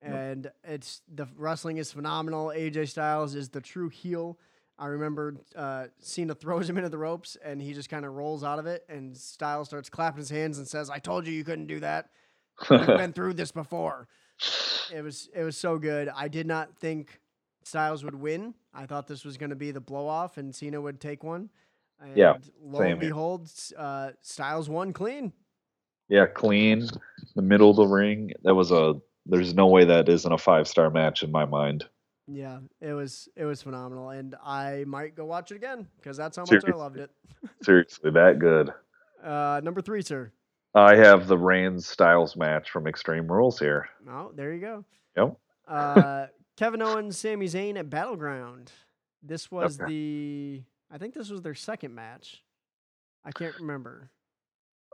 and 0.02 0.50
it's 0.64 1.02
the 1.12 1.26
wrestling 1.36 1.78
is 1.78 1.92
phenomenal. 1.92 2.52
AJ 2.54 2.88
Styles 2.88 3.34
is 3.34 3.48
the 3.48 3.60
true 3.60 3.88
heel. 3.88 4.38
I 4.78 4.86
remember 4.86 5.36
uh, 5.56 5.86
Cena 5.98 6.34
throws 6.34 6.70
him 6.70 6.76
into 6.76 6.88
the 6.88 6.98
ropes, 6.98 7.36
and 7.44 7.60
he 7.60 7.72
just 7.74 7.88
kind 7.90 8.04
of 8.04 8.12
rolls 8.14 8.44
out 8.44 8.58
of 8.60 8.66
it, 8.66 8.84
and 8.88 9.16
Styles 9.16 9.68
starts 9.68 9.88
clapping 9.90 10.18
his 10.18 10.30
hands 10.30 10.58
and 10.58 10.68
says, 10.68 10.88
"I 10.88 10.98
told 11.00 11.26
you 11.26 11.32
you 11.32 11.42
couldn't 11.44 11.66
do 11.66 11.80
that. 11.80 12.10
We've 12.70 12.86
been 12.86 13.12
through 13.14 13.34
this 13.34 13.50
before." 13.50 14.06
It 14.94 15.02
was 15.02 15.28
it 15.34 15.42
was 15.42 15.56
so 15.56 15.78
good. 15.78 16.08
I 16.14 16.28
did 16.28 16.46
not 16.46 16.78
think 16.78 17.20
Styles 17.64 18.04
would 18.04 18.14
win. 18.14 18.54
I 18.72 18.86
thought 18.86 19.08
this 19.08 19.24
was 19.24 19.36
going 19.36 19.50
to 19.50 19.56
be 19.56 19.72
the 19.72 19.80
blow 19.80 20.06
off, 20.06 20.38
and 20.38 20.54
Cena 20.54 20.80
would 20.80 21.00
take 21.00 21.24
one. 21.24 21.50
And 22.00 22.16
Yeah, 22.16 22.36
lo 22.62 22.80
and 22.80 23.00
behold, 23.00 23.50
uh, 23.76 24.12
Styles 24.22 24.68
won 24.68 24.92
clean. 24.92 25.32
yeah, 26.08 26.26
clean. 26.26 26.88
The 27.34 27.42
middle 27.42 27.70
of 27.70 27.76
the 27.76 27.86
ring. 27.86 28.30
That 28.44 28.54
was 28.54 28.70
a 28.70 28.94
there's 29.28 29.54
no 29.54 29.66
way 29.66 29.84
that 29.84 30.08
isn't 30.08 30.32
a 30.32 30.38
five 30.38 30.66
star 30.66 30.90
match 30.90 31.22
in 31.22 31.30
my 31.30 31.44
mind. 31.44 31.84
Yeah, 32.26 32.58
it 32.80 32.92
was 32.92 33.28
it 33.36 33.44
was 33.44 33.62
phenomenal, 33.62 34.10
and 34.10 34.34
I 34.44 34.84
might 34.86 35.14
go 35.14 35.24
watch 35.24 35.50
it 35.50 35.56
again 35.56 35.86
because 35.96 36.16
that's 36.16 36.36
how 36.36 36.42
much 36.42 36.48
Seriously. 36.50 36.72
I 36.72 36.76
loved 36.76 36.98
it. 36.98 37.10
Seriously, 37.62 38.10
that 38.10 38.38
good. 38.38 38.72
Uh, 39.24 39.60
number 39.64 39.80
three, 39.80 40.02
sir. 40.02 40.30
I 40.74 40.96
have 40.96 41.26
the 41.26 41.38
Reigns 41.38 41.86
Styles 41.86 42.36
match 42.36 42.70
from 42.70 42.86
Extreme 42.86 43.26
Rules 43.32 43.58
here. 43.58 43.88
Oh, 44.08 44.30
there 44.34 44.52
you 44.52 44.60
go. 44.60 44.84
Yep. 45.16 45.36
Uh, 45.66 46.26
Kevin 46.56 46.82
Owens, 46.82 47.16
Sami 47.16 47.46
Zayn 47.46 47.78
at 47.78 47.88
Battleground. 47.88 48.70
This 49.22 49.50
was 49.50 49.80
Okay. 49.80 49.88
the 49.90 50.62
I 50.90 50.98
think 50.98 51.14
this 51.14 51.30
was 51.30 51.40
their 51.42 51.54
second 51.54 51.94
match. 51.94 52.42
I 53.24 53.32
can't 53.32 53.54
remember. 53.58 54.10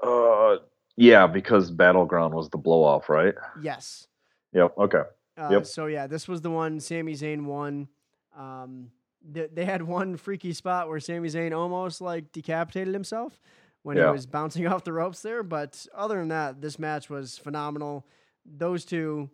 Uh 0.02 0.56
yeah, 0.96 1.26
because 1.26 1.70
Battleground 1.70 2.34
was 2.34 2.48
the 2.50 2.58
blow 2.58 2.84
off, 2.84 3.08
right? 3.08 3.34
Yes. 3.60 4.06
Yep. 4.54 4.78
Okay. 4.78 5.02
Uh, 5.36 5.48
Yep. 5.50 5.66
So 5.66 5.86
yeah, 5.86 6.06
this 6.06 6.26
was 6.28 6.40
the 6.40 6.50
one 6.50 6.80
Sami 6.80 7.12
Zayn 7.14 7.44
won. 7.44 7.88
Um, 8.36 8.90
th- 9.32 9.50
they 9.52 9.64
had 9.64 9.82
one 9.98 10.16
freaky 10.16 10.52
spot 10.52 10.88
where 10.88 11.00
Sami 11.00 11.28
Zayn 11.28 11.56
almost 11.56 12.00
like 12.00 12.32
decapitated 12.32 12.94
himself 12.94 13.40
when 13.82 13.96
Yeah. 13.96 14.06
he 14.06 14.12
was 14.12 14.26
bouncing 14.26 14.66
off 14.68 14.84
the 14.84 14.92
ropes 14.92 15.22
there. 15.22 15.42
But 15.42 15.86
other 15.94 16.18
than 16.18 16.28
that, 16.28 16.60
this 16.60 16.78
match 16.78 17.10
was 17.10 17.36
phenomenal. 17.36 18.06
Those 18.46 18.84
two 18.84 19.28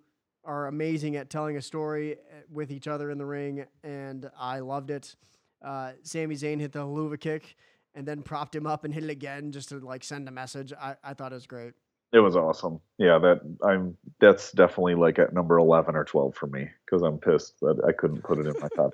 are 0.45 0.69
amazing 0.69 1.17
at 1.17 1.29
telling 1.29 1.57
a 1.59 1.63
story 1.63 2.15
uh, 2.15 2.43
with 2.51 2.71
each 2.73 2.89
other 2.89 3.11
in 3.11 3.19
the 3.19 3.27
ring, 3.27 3.67
and 3.85 4.31
I 4.39 4.61
loved 4.61 4.91
it. 4.91 5.15
Uh, 5.63 5.93
Sami 6.03 6.35
Zayn 6.35 6.59
hit 6.61 6.73
the 6.73 6.79
Helluva 6.81 7.21
kick 7.21 7.57
and 7.95 8.07
then 8.09 8.23
propped 8.23 8.55
him 8.55 8.67
up 8.67 8.85
and 8.85 8.95
hit 8.95 9.05
it 9.05 9.11
again 9.11 9.53
just 9.53 9.69
to 9.69 9.79
like 9.81 10.03
send 10.03 10.27
a 10.29 10.31
message. 10.31 10.73
I, 10.73 10.97
I 11.05 11.13
thought 11.13 11.33
it 11.33 11.35
was 11.35 11.47
great. 11.47 11.75
It 12.13 12.19
was 12.19 12.35
awesome. 12.35 12.81
Yeah, 12.99 13.19
that 13.19 13.41
I'm 13.63 13.97
that's 14.19 14.51
definitely 14.53 14.97
like 14.97 15.19
at 15.19 15.33
number 15.33 15.59
11 15.59 15.95
or 15.95 16.05
12 16.05 16.35
for 16.35 16.49
me 16.49 16.69
because 16.85 17.03
I'm 17.03 17.19
pissed 17.19 17.61
that 17.61 17.81
I 17.87 17.93
couldn't 17.93 18.23
put 18.25 18.39
it 18.39 18.47
in 18.47 18.55
my 18.61 18.69
top 18.75 18.93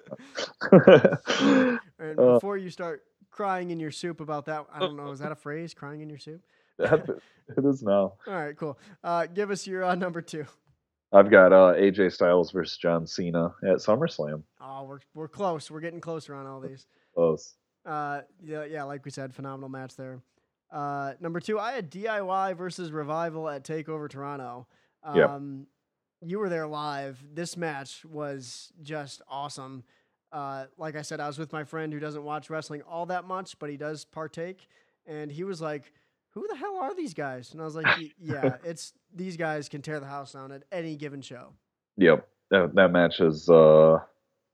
10. 1.40 1.78
and 1.98 2.18
uh, 2.18 2.34
before 2.34 2.58
you 2.58 2.68
start 2.68 3.04
crying 3.30 3.70
in 3.70 3.80
your 3.80 3.90
soup 3.90 4.20
about 4.20 4.44
that, 4.46 4.66
I 4.72 4.80
don't 4.80 4.96
know, 4.96 5.10
is 5.12 5.20
that 5.20 5.32
a 5.32 5.36
phrase? 5.36 5.72
Crying 5.72 6.02
in 6.02 6.10
your 6.10 6.18
soup? 6.18 6.42
it 6.78 7.64
is 7.64 7.82
now. 7.82 8.14
All 8.26 8.34
right, 8.34 8.56
cool. 8.56 8.78
Uh, 9.02 9.26
give 9.26 9.50
us 9.50 9.66
your 9.66 9.84
uh, 9.84 9.94
number 9.94 10.20
two. 10.20 10.44
I've 11.12 11.30
got 11.30 11.52
uh, 11.52 11.72
AJ 11.74 12.12
Styles 12.12 12.50
versus 12.50 12.76
John 12.76 13.06
Cena 13.06 13.54
at 13.62 13.76
SummerSlam. 13.76 14.42
Oh, 14.60 14.84
we're 14.84 15.00
we're 15.14 15.28
close. 15.28 15.70
We're 15.70 15.80
getting 15.80 16.00
closer 16.00 16.34
on 16.34 16.46
all 16.46 16.60
these. 16.60 16.86
Close. 17.14 17.54
Uh, 17.86 18.22
yeah, 18.42 18.64
yeah, 18.64 18.82
like 18.82 19.04
we 19.04 19.10
said, 19.10 19.32
phenomenal 19.32 19.68
match 19.68 19.96
there. 19.96 20.20
Uh, 20.70 21.12
number 21.20 21.40
two, 21.40 21.58
I 21.58 21.72
had 21.72 21.90
DIY 21.90 22.56
versus 22.56 22.90
Revival 22.92 23.48
at 23.48 23.64
Takeover 23.64 24.08
Toronto. 24.08 24.66
Um, 25.02 25.16
yep. 25.16 25.40
You 26.28 26.38
were 26.38 26.48
there 26.48 26.66
live. 26.66 27.22
This 27.34 27.56
match 27.56 28.04
was 28.04 28.72
just 28.82 29.22
awesome. 29.28 29.84
Uh, 30.32 30.66
like 30.76 30.96
I 30.96 31.02
said, 31.02 31.20
I 31.20 31.26
was 31.26 31.38
with 31.38 31.52
my 31.52 31.64
friend 31.64 31.92
who 31.92 32.00
doesn't 32.00 32.24
watch 32.24 32.50
wrestling 32.50 32.82
all 32.82 33.06
that 33.06 33.24
much, 33.24 33.58
but 33.58 33.70
he 33.70 33.76
does 33.76 34.04
partake, 34.04 34.66
and 35.06 35.30
he 35.30 35.44
was 35.44 35.60
like, 35.60 35.92
"Who 36.30 36.46
the 36.48 36.56
hell 36.56 36.78
are 36.78 36.94
these 36.94 37.14
guys?" 37.14 37.52
And 37.52 37.60
I 37.60 37.64
was 37.64 37.76
like, 37.76 37.86
"Yeah, 38.18 38.56
it's 38.64 38.92
these 39.14 39.36
guys 39.36 39.68
can 39.68 39.82
tear 39.82 40.00
the 40.00 40.06
house 40.06 40.32
down 40.32 40.52
at 40.52 40.64
any 40.72 40.96
given 40.96 41.22
show." 41.22 41.52
Yep, 41.96 42.26
that, 42.50 42.74
that 42.74 42.92
match 42.92 43.20
is 43.20 43.48
uh, 43.48 43.98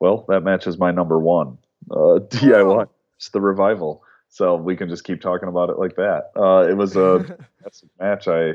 well, 0.01 0.25
that 0.29 0.43
match 0.43 0.67
is 0.67 0.79
my 0.79 0.91
number 0.91 1.19
one. 1.19 1.59
Uh, 1.91 1.95
DIY, 2.29 2.89
it's 3.17 3.31
the 3.31 3.41
revival. 3.41 4.03
So 4.33 4.57
we 4.57 4.77
can 4.77 4.89
just 4.89 5.05
keep 5.05 5.21
talking 5.21 5.51
about 5.51 5.69
it 5.69 5.79
like 5.79 5.97
that. 5.97 6.31
Uh, 6.35 6.67
it 6.67 6.75
was 6.75 6.97
a 6.97 7.37
match. 8.01 8.27
I 8.27 8.55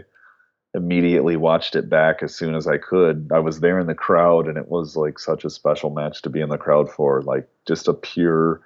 immediately 0.73 1.35
watched 1.35 1.75
it 1.75 1.87
back 1.87 2.23
as 2.23 2.33
soon 2.33 2.55
as 2.55 2.65
I 2.65 2.79
could. 2.79 3.29
I 3.31 3.37
was 3.37 3.59
there 3.59 3.77
in 3.77 3.85
the 3.85 3.93
crowd, 3.93 4.47
and 4.47 4.57
it 4.57 4.69
was 4.69 4.95
like 4.95 5.19
such 5.19 5.45
a 5.45 5.51
special 5.51 5.91
match 5.91 6.23
to 6.23 6.31
be 6.31 6.41
in 6.41 6.49
the 6.49 6.57
crowd 6.57 6.89
for. 6.89 7.21
Like 7.21 7.47
just 7.67 7.87
a 7.87 7.93
pure 7.93 8.59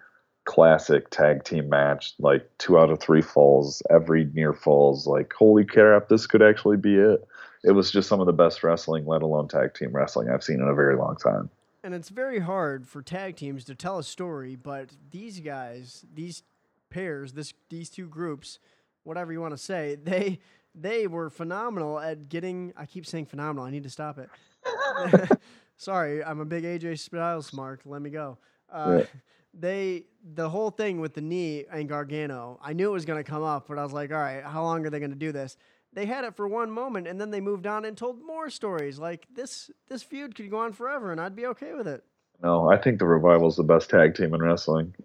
classic 0.45 1.09
tag 1.09 1.43
team 1.43 1.67
match. 1.67 2.13
Like 2.17 2.49
two 2.59 2.79
out 2.79 2.89
of 2.89 3.01
three 3.01 3.21
falls, 3.21 3.83
every 3.89 4.29
near 4.33 4.53
falls. 4.53 5.05
Like 5.05 5.33
holy 5.33 5.65
crap, 5.65 6.07
this 6.07 6.25
could 6.25 6.41
actually 6.41 6.77
be 6.77 6.95
it. 6.95 7.27
It 7.65 7.71
was 7.71 7.91
just 7.91 8.07
some 8.07 8.21
of 8.21 8.25
the 8.25 8.31
best 8.31 8.63
wrestling, 8.63 9.05
let 9.05 9.21
alone 9.21 9.49
tag 9.49 9.73
team 9.73 9.91
wrestling 9.91 10.29
I've 10.29 10.45
seen 10.45 10.61
in 10.61 10.67
a 10.69 10.73
very 10.73 10.95
long 10.95 11.17
time. 11.17 11.49
And 11.83 11.93
it's 11.93 12.09
very 12.09 12.39
hard 12.39 12.87
for 12.87 13.01
tag 13.01 13.35
teams 13.35 13.65
to 13.65 13.75
tell 13.75 13.99
a 13.99 14.03
story, 14.03 14.55
but 14.55 14.91
these 15.11 15.41
guys, 15.41 16.05
these 16.13 16.43
pairs, 16.91 17.33
this 17.33 17.53
these 17.69 17.89
two 17.89 18.07
groups, 18.07 18.59
whatever 19.03 19.33
you 19.33 19.41
want 19.41 19.53
to 19.53 19.57
say, 19.57 19.95
they 20.03 20.39
they 20.75 21.07
were 21.07 21.29
phenomenal 21.29 21.99
at 21.99 22.29
getting. 22.29 22.73
I 22.77 22.85
keep 22.85 23.05
saying 23.05 23.25
phenomenal. 23.25 23.65
I 23.65 23.71
need 23.71 23.83
to 23.83 23.89
stop 23.89 24.19
it. 24.19 24.29
Sorry, 25.77 26.23
I'm 26.23 26.39
a 26.39 26.45
big 26.45 26.63
AJ 26.63 26.99
Styles 26.99 27.53
mark. 27.53 27.81
Let 27.85 28.01
me 28.01 28.11
go. 28.11 28.37
Uh, 28.71 28.99
yeah. 28.99 29.05
They 29.53 30.05
the 30.23 30.49
whole 30.49 30.69
thing 30.69 31.01
with 31.01 31.13
the 31.13 31.19
knee 31.19 31.65
and 31.69 31.89
Gargano. 31.89 32.57
I 32.63 32.71
knew 32.71 32.87
it 32.87 32.93
was 32.93 33.03
going 33.03 33.21
to 33.21 33.29
come 33.29 33.43
up, 33.43 33.67
but 33.67 33.77
I 33.77 33.83
was 33.83 33.91
like, 33.91 34.09
all 34.09 34.17
right, 34.17 34.45
how 34.45 34.63
long 34.63 34.85
are 34.85 34.89
they 34.89 34.99
going 34.99 35.11
to 35.11 35.17
do 35.17 35.33
this? 35.33 35.57
They 35.91 36.05
had 36.05 36.23
it 36.23 36.37
for 36.37 36.47
one 36.47 36.71
moment, 36.71 37.05
and 37.05 37.19
then 37.19 37.31
they 37.31 37.41
moved 37.41 37.67
on 37.67 37.83
and 37.83 37.97
told 37.97 38.25
more 38.25 38.49
stories. 38.49 38.97
Like 38.97 39.27
this, 39.33 39.69
this 39.89 40.03
feud 40.03 40.35
could 40.35 40.49
go 40.49 40.59
on 40.59 40.71
forever, 40.71 41.11
and 41.11 41.19
I'd 41.19 41.35
be 41.35 41.47
okay 41.47 41.73
with 41.73 41.85
it. 41.85 42.01
No, 42.41 42.69
I 42.69 42.77
think 42.77 42.99
the 42.99 43.05
Revival's 43.05 43.57
the 43.57 43.63
best 43.63 43.89
tag 43.89 44.15
team 44.15 44.33
in 44.33 44.41
wrestling. 44.41 44.95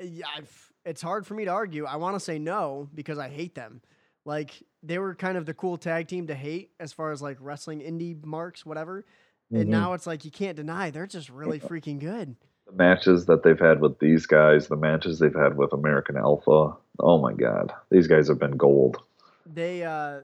Yeah, 0.00 0.26
I've, 0.36 0.67
it's 0.88 1.02
hard 1.02 1.26
for 1.26 1.34
me 1.34 1.44
to 1.44 1.50
argue. 1.50 1.84
I 1.84 1.96
want 1.96 2.16
to 2.16 2.20
say 2.20 2.38
no 2.38 2.88
because 2.94 3.18
I 3.18 3.28
hate 3.28 3.54
them. 3.54 3.82
Like 4.24 4.62
they 4.82 4.98
were 4.98 5.14
kind 5.14 5.36
of 5.36 5.44
the 5.44 5.52
cool 5.52 5.76
tag 5.76 6.08
team 6.08 6.26
to 6.28 6.34
hate 6.34 6.70
as 6.80 6.94
far 6.94 7.12
as 7.12 7.20
like 7.20 7.36
wrestling 7.40 7.80
indie 7.80 8.24
marks, 8.24 8.64
whatever. 8.64 9.04
Mm-hmm. 9.52 9.60
And 9.60 9.70
now 9.70 9.92
it's 9.92 10.06
like 10.06 10.24
you 10.24 10.30
can't 10.30 10.56
deny 10.56 10.90
they're 10.90 11.06
just 11.06 11.28
really 11.28 11.60
freaking 11.60 11.98
good. 11.98 12.36
The 12.66 12.72
matches 12.72 13.26
that 13.26 13.42
they've 13.42 13.58
had 13.58 13.80
with 13.80 13.98
these 13.98 14.24
guys, 14.24 14.68
the 14.68 14.76
matches 14.76 15.18
they've 15.18 15.34
had 15.34 15.56
with 15.58 15.74
American 15.74 16.16
Alpha. 16.16 16.74
Oh 17.00 17.18
my 17.18 17.34
god, 17.34 17.72
these 17.90 18.06
guys 18.06 18.28
have 18.28 18.38
been 18.38 18.56
gold. 18.56 18.98
They 19.46 19.84
uh, 19.84 20.20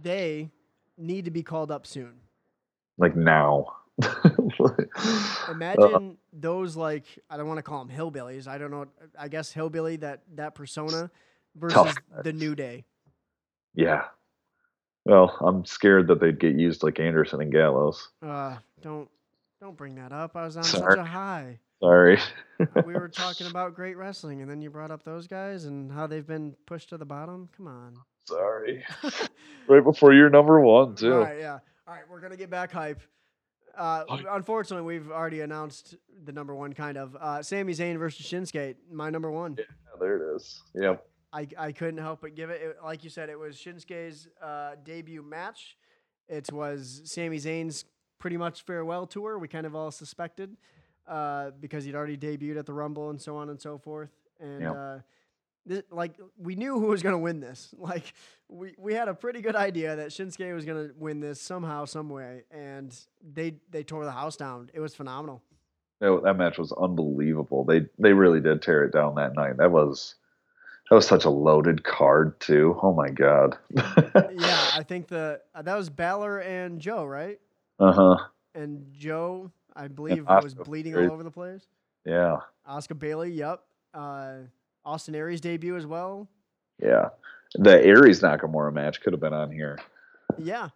they 0.00 0.50
need 0.96 1.24
to 1.24 1.30
be 1.32 1.42
called 1.42 1.72
up 1.72 1.86
soon. 1.86 2.14
Like 2.98 3.16
now. 3.16 3.66
Imagine 5.50 6.10
uh, 6.10 6.14
those 6.32 6.76
like 6.76 7.04
I 7.30 7.36
don't 7.36 7.46
want 7.48 7.58
to 7.58 7.62
call 7.62 7.84
them 7.84 7.96
hillbillies. 7.96 8.46
I 8.46 8.58
don't 8.58 8.70
know. 8.70 8.86
I 9.18 9.28
guess 9.28 9.52
hillbilly 9.52 9.96
that 9.96 10.22
that 10.34 10.54
persona 10.54 11.10
versus 11.54 11.94
the 12.22 12.32
New 12.32 12.54
Day. 12.54 12.84
Yeah. 13.74 14.04
Well, 15.04 15.36
I'm 15.40 15.64
scared 15.64 16.08
that 16.08 16.20
they'd 16.20 16.38
get 16.38 16.56
used 16.56 16.82
like 16.82 16.98
Anderson 16.98 17.40
and 17.40 17.52
Gallows. 17.52 18.08
Uh, 18.22 18.56
don't 18.82 19.08
don't 19.60 19.76
bring 19.76 19.94
that 19.94 20.12
up. 20.12 20.36
I 20.36 20.44
was 20.44 20.56
on 20.56 20.64
Sorry. 20.64 20.96
such 20.96 20.98
a 20.98 21.04
high. 21.04 21.58
Sorry. 21.80 22.18
we 22.84 22.94
were 22.94 23.08
talking 23.12 23.46
about 23.46 23.74
great 23.74 23.96
wrestling, 23.96 24.42
and 24.42 24.50
then 24.50 24.60
you 24.60 24.70
brought 24.70 24.90
up 24.90 25.02
those 25.04 25.26
guys 25.26 25.64
and 25.64 25.92
how 25.92 26.06
they've 26.06 26.26
been 26.26 26.54
pushed 26.66 26.88
to 26.90 26.98
the 26.98 27.04
bottom. 27.04 27.48
Come 27.56 27.68
on. 27.68 27.96
Sorry. 28.24 28.84
right 29.68 29.84
before 29.84 30.12
you're 30.12 30.30
number 30.30 30.60
one, 30.60 30.94
too. 30.94 31.14
All 31.14 31.20
right, 31.20 31.38
yeah. 31.38 31.58
All 31.86 31.94
right, 31.94 32.02
we're 32.10 32.20
gonna 32.20 32.36
get 32.36 32.50
back 32.50 32.72
hype. 32.72 33.00
Uh, 33.76 34.04
unfortunately, 34.30 34.86
we've 34.86 35.10
already 35.10 35.40
announced 35.40 35.96
the 36.24 36.32
number 36.32 36.54
one 36.54 36.72
kind 36.72 36.96
of. 36.96 37.16
Uh, 37.16 37.42
Sami 37.42 37.72
Zayn 37.72 37.98
versus 37.98 38.26
Shinsuke, 38.26 38.76
my 38.90 39.10
number 39.10 39.30
one. 39.30 39.56
Yeah, 39.58 39.64
there 40.00 40.16
it 40.16 40.36
is. 40.36 40.62
Yep. 40.74 41.06
I, 41.32 41.46
I 41.58 41.72
couldn't 41.72 41.98
help 41.98 42.22
but 42.22 42.34
give 42.34 42.50
it, 42.50 42.62
it 42.62 42.76
like 42.82 43.04
you 43.04 43.10
said, 43.10 43.28
it 43.28 43.38
was 43.38 43.56
Shinsuke's 43.56 44.28
uh, 44.42 44.76
debut 44.84 45.22
match. 45.22 45.76
It 46.28 46.50
was 46.52 47.02
Sami 47.04 47.36
Zayn's 47.36 47.84
pretty 48.18 48.36
much 48.36 48.62
farewell 48.62 49.06
tour. 49.06 49.38
We 49.38 49.48
kind 49.48 49.66
of 49.66 49.74
all 49.74 49.90
suspected 49.90 50.56
uh, 51.06 51.50
because 51.60 51.84
he'd 51.84 51.94
already 51.94 52.16
debuted 52.16 52.58
at 52.58 52.66
the 52.66 52.72
Rumble 52.72 53.10
and 53.10 53.20
so 53.20 53.36
on 53.36 53.50
and 53.50 53.60
so 53.60 53.78
forth. 53.78 54.10
And 54.40 54.62
yep. 54.62 55.04
This, 55.66 55.82
like 55.90 56.14
we 56.38 56.54
knew 56.54 56.78
who 56.78 56.86
was 56.86 57.02
going 57.02 57.14
to 57.14 57.18
win 57.18 57.40
this. 57.40 57.74
Like 57.78 58.14
we, 58.48 58.74
we 58.78 58.94
had 58.94 59.08
a 59.08 59.14
pretty 59.14 59.40
good 59.40 59.56
idea 59.56 59.96
that 59.96 60.08
Shinsuke 60.08 60.54
was 60.54 60.64
going 60.64 60.88
to 60.88 60.94
win 60.96 61.20
this 61.20 61.40
somehow, 61.40 61.84
some 61.84 62.08
way, 62.08 62.44
and 62.50 62.96
they 63.34 63.56
they 63.70 63.82
tore 63.82 64.04
the 64.04 64.12
house 64.12 64.36
down. 64.36 64.70
It 64.72 64.80
was 64.80 64.94
phenomenal. 64.94 65.42
It, 66.00 66.22
that 66.24 66.36
match 66.36 66.58
was 66.58 66.72
unbelievable. 66.72 67.64
They 67.64 67.86
they 67.98 68.12
really 68.12 68.40
did 68.40 68.62
tear 68.62 68.84
it 68.84 68.92
down 68.92 69.16
that 69.16 69.34
night. 69.34 69.56
That 69.56 69.72
was 69.72 70.14
that 70.88 70.94
was 70.94 71.06
such 71.06 71.24
a 71.24 71.30
loaded 71.30 71.82
card 71.82 72.38
too. 72.38 72.78
Oh 72.82 72.92
my 72.92 73.10
god. 73.10 73.58
yeah, 73.70 74.70
I 74.74 74.84
think 74.86 75.08
the 75.08 75.40
uh, 75.54 75.62
that 75.62 75.76
was 75.76 75.90
Balor 75.90 76.40
and 76.40 76.80
Joe, 76.80 77.04
right? 77.04 77.40
Uh 77.80 77.92
huh. 77.92 78.16
And 78.54 78.86
Joe, 78.92 79.50
I 79.74 79.88
believe, 79.88 80.26
was 80.26 80.54
bleeding 80.54 80.96
all 80.96 81.12
over 81.12 81.22
the 81.22 81.30
place. 81.30 81.66
Yeah. 82.04 82.38
Oscar 82.66 82.94
Bailey, 82.94 83.32
yep. 83.32 83.62
Uh, 83.92 84.34
Austin 84.86 85.16
Aries 85.16 85.40
debut 85.40 85.76
as 85.76 85.84
well. 85.84 86.28
Yeah, 86.80 87.08
the 87.54 87.84
Aries 87.84 88.20
Nakamura 88.20 88.72
match 88.72 89.00
could 89.00 89.12
have 89.12 89.20
been 89.20 89.34
on 89.34 89.50
here. 89.50 89.78
Yeah, 90.38 90.68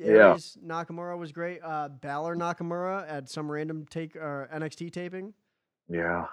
Aries 0.00 0.58
yeah. 0.60 0.68
Nakamura 0.68 1.18
was 1.18 1.32
great. 1.32 1.60
Uh, 1.64 1.88
Balor 1.88 2.36
Nakamura 2.36 3.08
at 3.10 3.28
some 3.30 3.50
random 3.50 3.86
take 3.88 4.14
uh, 4.16 4.46
NXT 4.54 4.92
taping. 4.92 5.32
Yeah, 5.88 6.26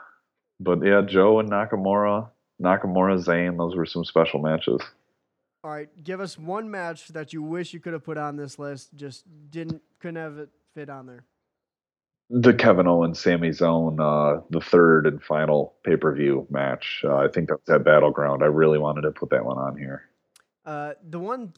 but 0.60 0.86
yeah, 0.86 1.02
Joe 1.02 1.40
and 1.40 1.50
Nakamura, 1.50 2.30
Nakamura 2.62 3.24
Zayn, 3.24 3.58
those 3.58 3.76
were 3.76 3.86
some 3.86 4.04
special 4.04 4.42
matches. 4.42 4.82
All 5.64 5.72
right, 5.72 5.90
give 6.04 6.20
us 6.20 6.38
one 6.38 6.70
match 6.70 7.08
that 7.10 7.34
you 7.34 7.42
wish 7.42 7.74
you 7.74 7.80
could 7.80 7.94
have 7.94 8.04
put 8.04 8.18
on 8.18 8.36
this 8.36 8.60
list, 8.60 8.90
just 8.96 9.26
didn't 9.50 9.82
couldn't 10.00 10.18
have 10.18 10.38
it 10.38 10.50
fit 10.74 10.90
on 10.90 11.06
there 11.06 11.24
the 12.32 12.54
Kevin 12.54 12.88
Owens 12.88 13.20
Sami 13.20 13.50
Zayn, 13.50 14.00
uh, 14.00 14.42
the 14.50 14.62
third 14.62 15.06
and 15.06 15.22
final 15.22 15.76
pay 15.84 15.98
per 15.98 16.14
view 16.16 16.48
match. 16.50 17.02
Uh, 17.04 17.18
I 17.18 17.28
think 17.28 17.50
that's 17.50 17.70
at 17.70 17.84
Battleground. 17.84 18.42
I 18.42 18.48
really 18.48 18.80
wanted 18.80 19.02
to 19.02 19.12
put 19.12 19.30
that 19.32 19.44
one 19.44 19.58
on 19.58 19.78
here. 19.78 20.04
Uh, 20.66 20.94
the 21.10 21.20
one 21.20 21.54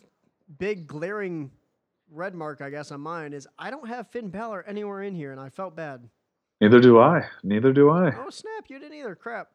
big 0.58 0.88
glaring 0.88 1.52
red 2.10 2.34
mark, 2.34 2.62
I 2.62 2.72
guess, 2.72 2.92
on 2.92 3.02
mine 3.02 3.34
is 3.34 3.48
I 3.60 3.70
don't 3.70 3.88
have 3.88 4.08
Finn 4.08 4.30
Balor 4.30 4.64
anywhere 4.68 5.04
in 5.04 5.14
here, 5.14 5.32
and 5.32 5.40
I 5.40 5.50
felt 5.50 5.76
bad. 5.76 6.10
Neither 6.60 6.80
do 6.80 7.00
I. 7.00 7.26
Neither 7.44 7.72
do 7.72 7.90
I. 7.92 8.14
Oh 8.18 8.30
snap! 8.32 8.66
You 8.68 8.80
didn't 8.80 8.98
either. 8.98 9.16
Crap. 9.16 9.50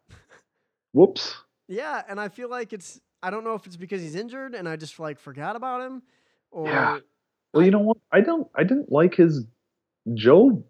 Whoops. 0.92 1.34
Yeah, 1.66 2.02
and 2.08 2.20
I 2.20 2.28
feel 2.28 2.48
like 2.48 2.72
it's. 2.72 3.00
I 3.22 3.30
don't 3.30 3.42
know 3.42 3.54
if 3.54 3.66
it's 3.66 3.76
because 3.76 4.00
he's 4.00 4.14
injured 4.14 4.54
and 4.54 4.68
I 4.68 4.76
just 4.76 5.00
like 5.00 5.18
forgot 5.18 5.56
about 5.56 5.80
him, 5.80 6.02
or. 6.52 6.68
Yeah. 6.68 6.98
Well, 7.52 7.62
I, 7.62 7.64
you 7.64 7.72
know 7.72 7.80
what? 7.80 7.96
I 8.12 8.20
don't. 8.20 8.46
I 8.54 8.62
didn't 8.62 8.92
like 8.92 9.16
his 9.16 9.44
Joe 10.14 10.64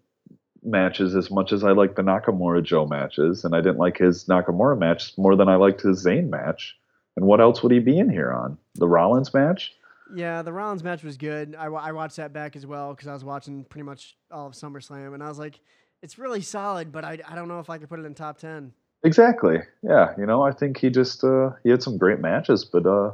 matches 0.63 1.15
as 1.15 1.31
much 1.31 1.51
as 1.51 1.63
I 1.63 1.71
like 1.71 1.95
the 1.95 2.01
Nakamura 2.01 2.63
Joe 2.63 2.85
matches, 2.85 3.43
and 3.43 3.55
I 3.55 3.61
didn't 3.61 3.77
like 3.77 3.97
his 3.97 4.25
Nakamura 4.25 4.77
match 4.77 5.17
more 5.17 5.35
than 5.35 5.49
I 5.49 5.55
liked 5.55 5.81
his 5.81 6.05
Zayn 6.05 6.29
match. 6.29 6.77
And 7.15 7.25
what 7.25 7.41
else 7.41 7.61
would 7.63 7.71
he 7.71 7.79
be 7.79 7.97
in 7.97 8.09
here 8.09 8.31
on? 8.31 8.57
The 8.75 8.87
Rollins 8.87 9.33
match? 9.33 9.73
Yeah, 10.15 10.41
the 10.41 10.53
Rollins 10.53 10.83
match 10.83 11.03
was 11.03 11.17
good. 11.17 11.55
I, 11.57 11.65
I 11.65 11.91
watched 11.91 12.15
that 12.17 12.33
back 12.33 12.55
as 12.55 12.65
well 12.65 12.93
because 12.93 13.07
I 13.07 13.13
was 13.13 13.23
watching 13.23 13.63
pretty 13.65 13.83
much 13.83 14.15
all 14.31 14.47
of 14.47 14.53
SummerSlam, 14.53 15.13
and 15.13 15.23
I 15.23 15.27
was 15.27 15.39
like, 15.39 15.59
it's 16.01 16.17
really 16.17 16.41
solid, 16.41 16.91
but 16.91 17.03
I, 17.03 17.19
I 17.27 17.35
don't 17.35 17.47
know 17.47 17.59
if 17.59 17.69
I 17.69 17.77
could 17.77 17.89
put 17.89 17.99
it 17.99 18.05
in 18.05 18.13
top 18.13 18.37
ten. 18.37 18.73
Exactly. 19.03 19.59
Yeah. 19.81 20.13
You 20.17 20.25
know, 20.25 20.41
I 20.41 20.51
think 20.51 20.77
he 20.77 20.89
just 20.89 21.23
uh, 21.23 21.51
he 21.63 21.69
had 21.69 21.81
some 21.81 21.97
great 21.97 22.19
matches, 22.19 22.65
but 22.65 22.85
uh, 22.85 23.11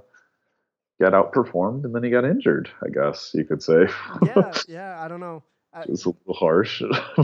got 0.99 1.13
outperformed 1.13 1.83
and 1.83 1.93
then 1.93 2.03
he 2.03 2.09
got 2.09 2.25
injured. 2.25 2.69
I 2.83 2.89
guess 2.89 3.31
you 3.33 3.43
could 3.43 3.61
say. 3.61 3.87
Yeah, 4.23 4.53
yeah, 4.67 5.03
I 5.03 5.07
don't 5.07 5.19
know. 5.19 5.43
I, 5.75 5.81
it's 5.89 6.05
a 6.05 6.09
little 6.09 6.33
harsh. 6.33 6.81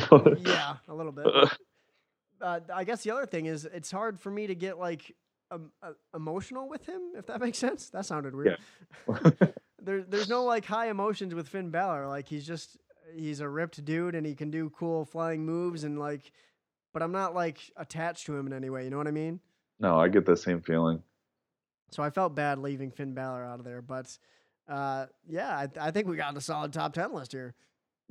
yeah, 0.46 0.76
a 0.88 0.94
little 0.94 1.12
bit. 1.12 1.26
Uh, 2.42 2.60
I 2.74 2.86
guess 2.86 3.04
the 3.04 3.12
other 3.12 3.28
thing 3.28 3.46
is 3.46 3.66
it's 3.66 3.92
hard 3.92 4.20
for 4.20 4.32
me 4.32 4.48
to 4.48 4.56
get 4.56 4.80
like 4.80 5.16
um, 5.52 5.72
uh, 5.84 5.92
emotional 6.16 6.68
with 6.68 6.88
him, 6.88 7.00
if 7.16 7.28
that 7.28 7.40
makes 7.40 7.60
sense. 7.60 7.92
That 7.92 8.04
sounded 8.04 8.36
weird. 8.36 8.58
there, 9.80 10.02
there's 10.02 10.28
no 10.28 10.44
like 10.44 10.66
high 10.66 10.90
emotions 10.90 11.36
with 11.36 11.48
Finn 11.48 11.70
Balor. 11.70 12.08
Like 12.08 12.28
he's 12.28 12.48
just 12.48 12.78
he's 13.16 13.42
a 13.42 13.48
ripped 13.48 13.86
dude 13.86 14.16
and 14.16 14.26
he 14.26 14.34
can 14.34 14.50
do 14.50 14.72
cool 14.72 15.06
flying 15.06 15.46
moves 15.46 15.84
and 15.84 16.00
like, 16.00 16.32
but 16.94 17.04
I'm 17.04 17.12
not 17.12 17.36
like 17.36 17.60
attached 17.78 18.26
to 18.26 18.36
him 18.36 18.48
in 18.48 18.54
any 18.54 18.72
way. 18.72 18.86
You 18.86 18.90
know 18.90 18.98
what 18.98 19.08
I 19.08 19.12
mean? 19.12 19.40
no, 19.80 20.00
I 20.00 20.08
get 20.08 20.26
that 20.26 20.38
same 20.38 20.62
feeling. 20.62 21.04
So 21.92 22.02
I 22.02 22.10
felt 22.10 22.34
bad 22.34 22.58
leaving 22.58 22.90
Finn 22.90 23.14
Balor 23.14 23.44
out 23.44 23.60
of 23.60 23.66
there, 23.66 23.84
but 23.84 24.18
uh, 24.68 25.06
yeah, 25.28 25.56
I, 25.56 25.68
I 25.80 25.92
think 25.92 26.08
we 26.08 26.16
got 26.16 26.36
a 26.36 26.42
solid 26.42 26.74
top 26.74 26.94
ten 26.94 27.14
list 27.14 27.34
here. 27.34 27.54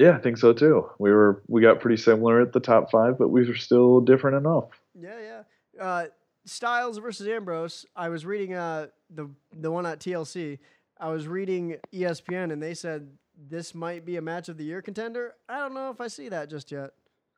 Yeah, 0.01 0.17
I 0.17 0.19
think 0.19 0.39
so 0.39 0.55
too. 0.55 0.89
We 0.99 1.11
were 1.11 1.43
we 1.47 1.61
got 1.61 1.79
pretty 1.79 1.99
similar 1.99 2.41
at 2.41 2.55
the 2.55 2.61
top 2.61 2.91
five, 2.91 3.19
but 3.19 3.29
we 3.29 3.47
were 3.47 3.55
still 3.55 4.01
different 4.01 4.39
enough. 4.39 4.65
Yeah, 4.99 5.19
yeah. 5.21 5.85
Uh, 5.85 6.07
Styles 6.47 6.97
versus 6.97 7.29
Ambrose. 7.29 7.85
I 7.95 8.09
was 8.09 8.25
reading 8.25 8.55
uh, 8.55 8.87
the 9.15 9.29
the 9.53 9.71
one 9.71 9.85
at 9.85 10.01
TLC. 10.01 10.59
I 10.99 11.11
was 11.11 11.29
reading 11.29 11.77
ESPN, 11.93 12.51
and 12.51 12.63
they 12.63 12.73
said 12.73 13.11
this 13.51 13.75
might 13.75 14.07
be 14.07 14.17
a 14.17 14.23
match 14.23 14.49
of 14.49 14.57
the 14.57 14.65
year 14.65 14.81
contender. 14.81 15.35
I 15.51 15.59
don't 15.59 15.75
know 15.75 15.91
if 15.91 16.01
I 16.01 16.09
see 16.09 16.31
that 16.31 16.49
just 16.49 16.73
yet. 16.73 16.93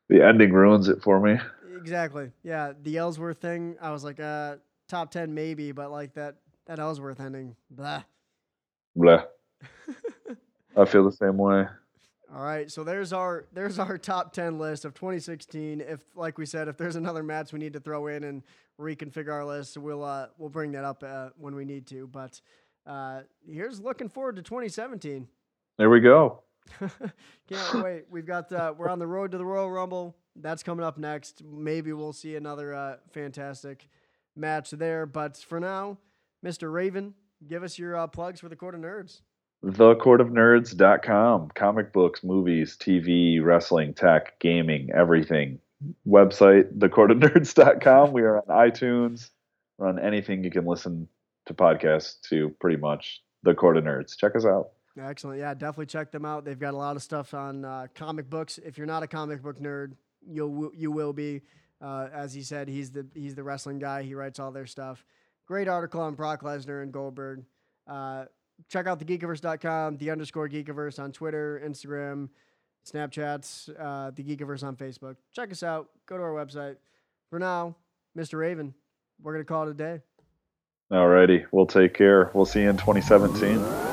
The 0.07 0.25
ending 0.25 0.53
ruins 0.53 0.87
it 0.87 1.03
for 1.03 1.19
me. 1.19 1.37
Exactly. 1.75 2.31
Yeah, 2.43 2.71
the 2.81 2.95
Ellsworth 2.95 3.39
thing. 3.39 3.75
I 3.81 3.91
was 3.91 4.05
like, 4.05 4.21
uh, 4.21 4.55
top 4.87 5.11
ten 5.11 5.33
maybe, 5.33 5.73
but 5.73 5.91
like 5.91 6.13
that 6.13 6.37
that 6.67 6.79
Ellsworth 6.79 7.19
ending, 7.19 7.57
blah. 7.69 8.03
Blah. 8.95 9.23
I 10.77 10.85
feel 10.85 11.03
the 11.03 11.11
same 11.11 11.35
way. 11.35 11.65
All 12.35 12.41
right, 12.41 12.71
so 12.71 12.83
there's 12.83 13.13
our 13.13 13.45
there's 13.53 13.77
our 13.77 13.97
top 13.97 14.33
ten 14.33 14.57
list 14.57 14.85
of 14.85 14.93
2016. 14.95 15.81
If, 15.81 16.03
like 16.15 16.37
we 16.37 16.45
said, 16.45 16.67
if 16.67 16.77
there's 16.77 16.95
another 16.95 17.21
match 17.21 17.53
we 17.53 17.59
need 17.59 17.73
to 17.73 17.79
throw 17.79 18.07
in 18.07 18.23
and 18.23 18.43
reconfigure 18.79 19.31
our 19.31 19.45
list, 19.45 19.77
we'll 19.77 20.03
uh, 20.03 20.27
we'll 20.37 20.49
bring 20.49 20.71
that 20.71 20.83
up 20.83 21.03
uh, 21.05 21.29
when 21.37 21.53
we 21.53 21.63
need 21.63 21.85
to. 21.87 22.07
But 22.07 22.41
uh, 22.87 23.21
here's 23.47 23.79
looking 23.79 24.09
forward 24.09 24.37
to 24.37 24.41
2017. 24.41 25.27
There 25.77 25.89
we 25.89 25.99
go. 25.99 26.41
Can't 26.79 27.83
wait. 27.83 28.05
We've 28.09 28.25
got 28.25 28.51
uh, 28.51 28.73
we're 28.75 28.89
on 28.89 28.99
the 28.99 29.07
road 29.07 29.31
to 29.31 29.37
the 29.37 29.45
Royal 29.45 29.69
Rumble. 29.69 30.15
That's 30.35 30.63
coming 30.63 30.83
up 30.83 30.97
next. 30.97 31.43
Maybe 31.43 31.93
we'll 31.93 32.13
see 32.13 32.35
another 32.35 32.73
uh, 32.73 32.95
fantastic 33.11 33.87
match 34.35 34.71
there. 34.71 35.05
But 35.05 35.37
for 35.37 35.59
now, 35.59 35.99
Mr. 36.43 36.73
Raven, 36.73 37.13
give 37.47 37.61
us 37.61 37.77
your 37.77 37.95
uh, 37.95 38.07
plugs 38.07 38.39
for 38.39 38.49
the 38.49 38.55
Court 38.55 38.73
of 38.73 38.81
Nerds. 38.81 39.21
thecourtofnerds.com 39.63 41.49
comic 41.55 41.93
books 41.93 42.23
movies 42.23 42.77
tv 42.77 43.43
wrestling 43.43 43.93
tech 43.93 44.39
gaming 44.39 44.89
everything 44.93 45.59
website 46.07 46.77
thecourtofnerds.com 46.77 48.11
we 48.11 48.21
are 48.21 48.37
on 48.37 48.69
itunes 48.69 49.29
we're 49.77 49.87
on 49.87 49.99
anything 49.99 50.43
you 50.43 50.51
can 50.51 50.65
listen 50.65 51.07
to 51.45 51.53
podcasts 51.53 52.19
to 52.21 52.49
pretty 52.59 52.77
much 52.77 53.21
the 53.43 53.53
court 53.53 53.77
of 53.77 53.83
nerds 53.83 54.17
check 54.17 54.35
us 54.35 54.45
out 54.45 54.69
Excellent. 54.99 55.39
Yeah, 55.39 55.53
definitely 55.53 55.87
check 55.87 56.11
them 56.11 56.25
out. 56.25 56.45
They've 56.45 56.59
got 56.59 56.73
a 56.73 56.77
lot 56.77 56.95
of 56.95 57.01
stuff 57.01 57.33
on 57.33 57.65
uh, 57.65 57.87
comic 57.95 58.29
books. 58.29 58.59
If 58.59 58.77
you're 58.77 58.87
not 58.87 59.01
a 59.01 59.07
comic 59.07 59.41
book 59.41 59.59
nerd, 59.59 59.93
you'll 60.25 60.71
you 60.75 60.91
will 60.91 61.13
be. 61.13 61.41
Uh, 61.81 62.07
as 62.13 62.33
he 62.33 62.43
said, 62.43 62.67
he's 62.67 62.91
the 62.91 63.05
he's 63.13 63.35
the 63.35 63.43
wrestling 63.43 63.79
guy. 63.79 64.03
He 64.03 64.13
writes 64.13 64.39
all 64.39 64.51
their 64.51 64.67
stuff. 64.67 65.03
Great 65.47 65.67
article 65.67 66.01
on 66.01 66.13
Brock 66.13 66.41
Lesnar 66.41 66.83
and 66.83 66.93
Goldberg. 66.93 67.43
Uh, 67.87 68.25
check 68.69 68.87
out 68.87 68.99
thegeekiverse.com, 68.99 69.97
the 69.97 70.11
underscore 70.11 70.49
geekiverse 70.49 70.99
on 70.99 71.11
Twitter, 71.11 71.61
Instagram, 71.65 72.29
Snapchats, 72.85 73.69
uh, 73.79 74.11
the 74.11 74.23
Geekiverse 74.23 74.63
on 74.63 74.75
Facebook. 74.75 75.15
Check 75.31 75.51
us 75.51 75.63
out. 75.63 75.89
Go 76.05 76.17
to 76.17 76.23
our 76.23 76.33
website. 76.33 76.75
For 77.29 77.39
now, 77.39 77.75
Mr. 78.17 78.37
Raven, 78.39 78.73
we're 79.21 79.33
gonna 79.33 79.45
call 79.45 79.67
it 79.67 79.71
a 79.71 79.73
day. 79.73 80.01
alrighty 80.91 81.45
we'll 81.51 81.65
take 81.65 81.93
care 81.93 82.29
we'll 82.33 82.45
see 82.45 82.61
you 82.61 82.69
in 82.69 82.77
2017 82.77 83.92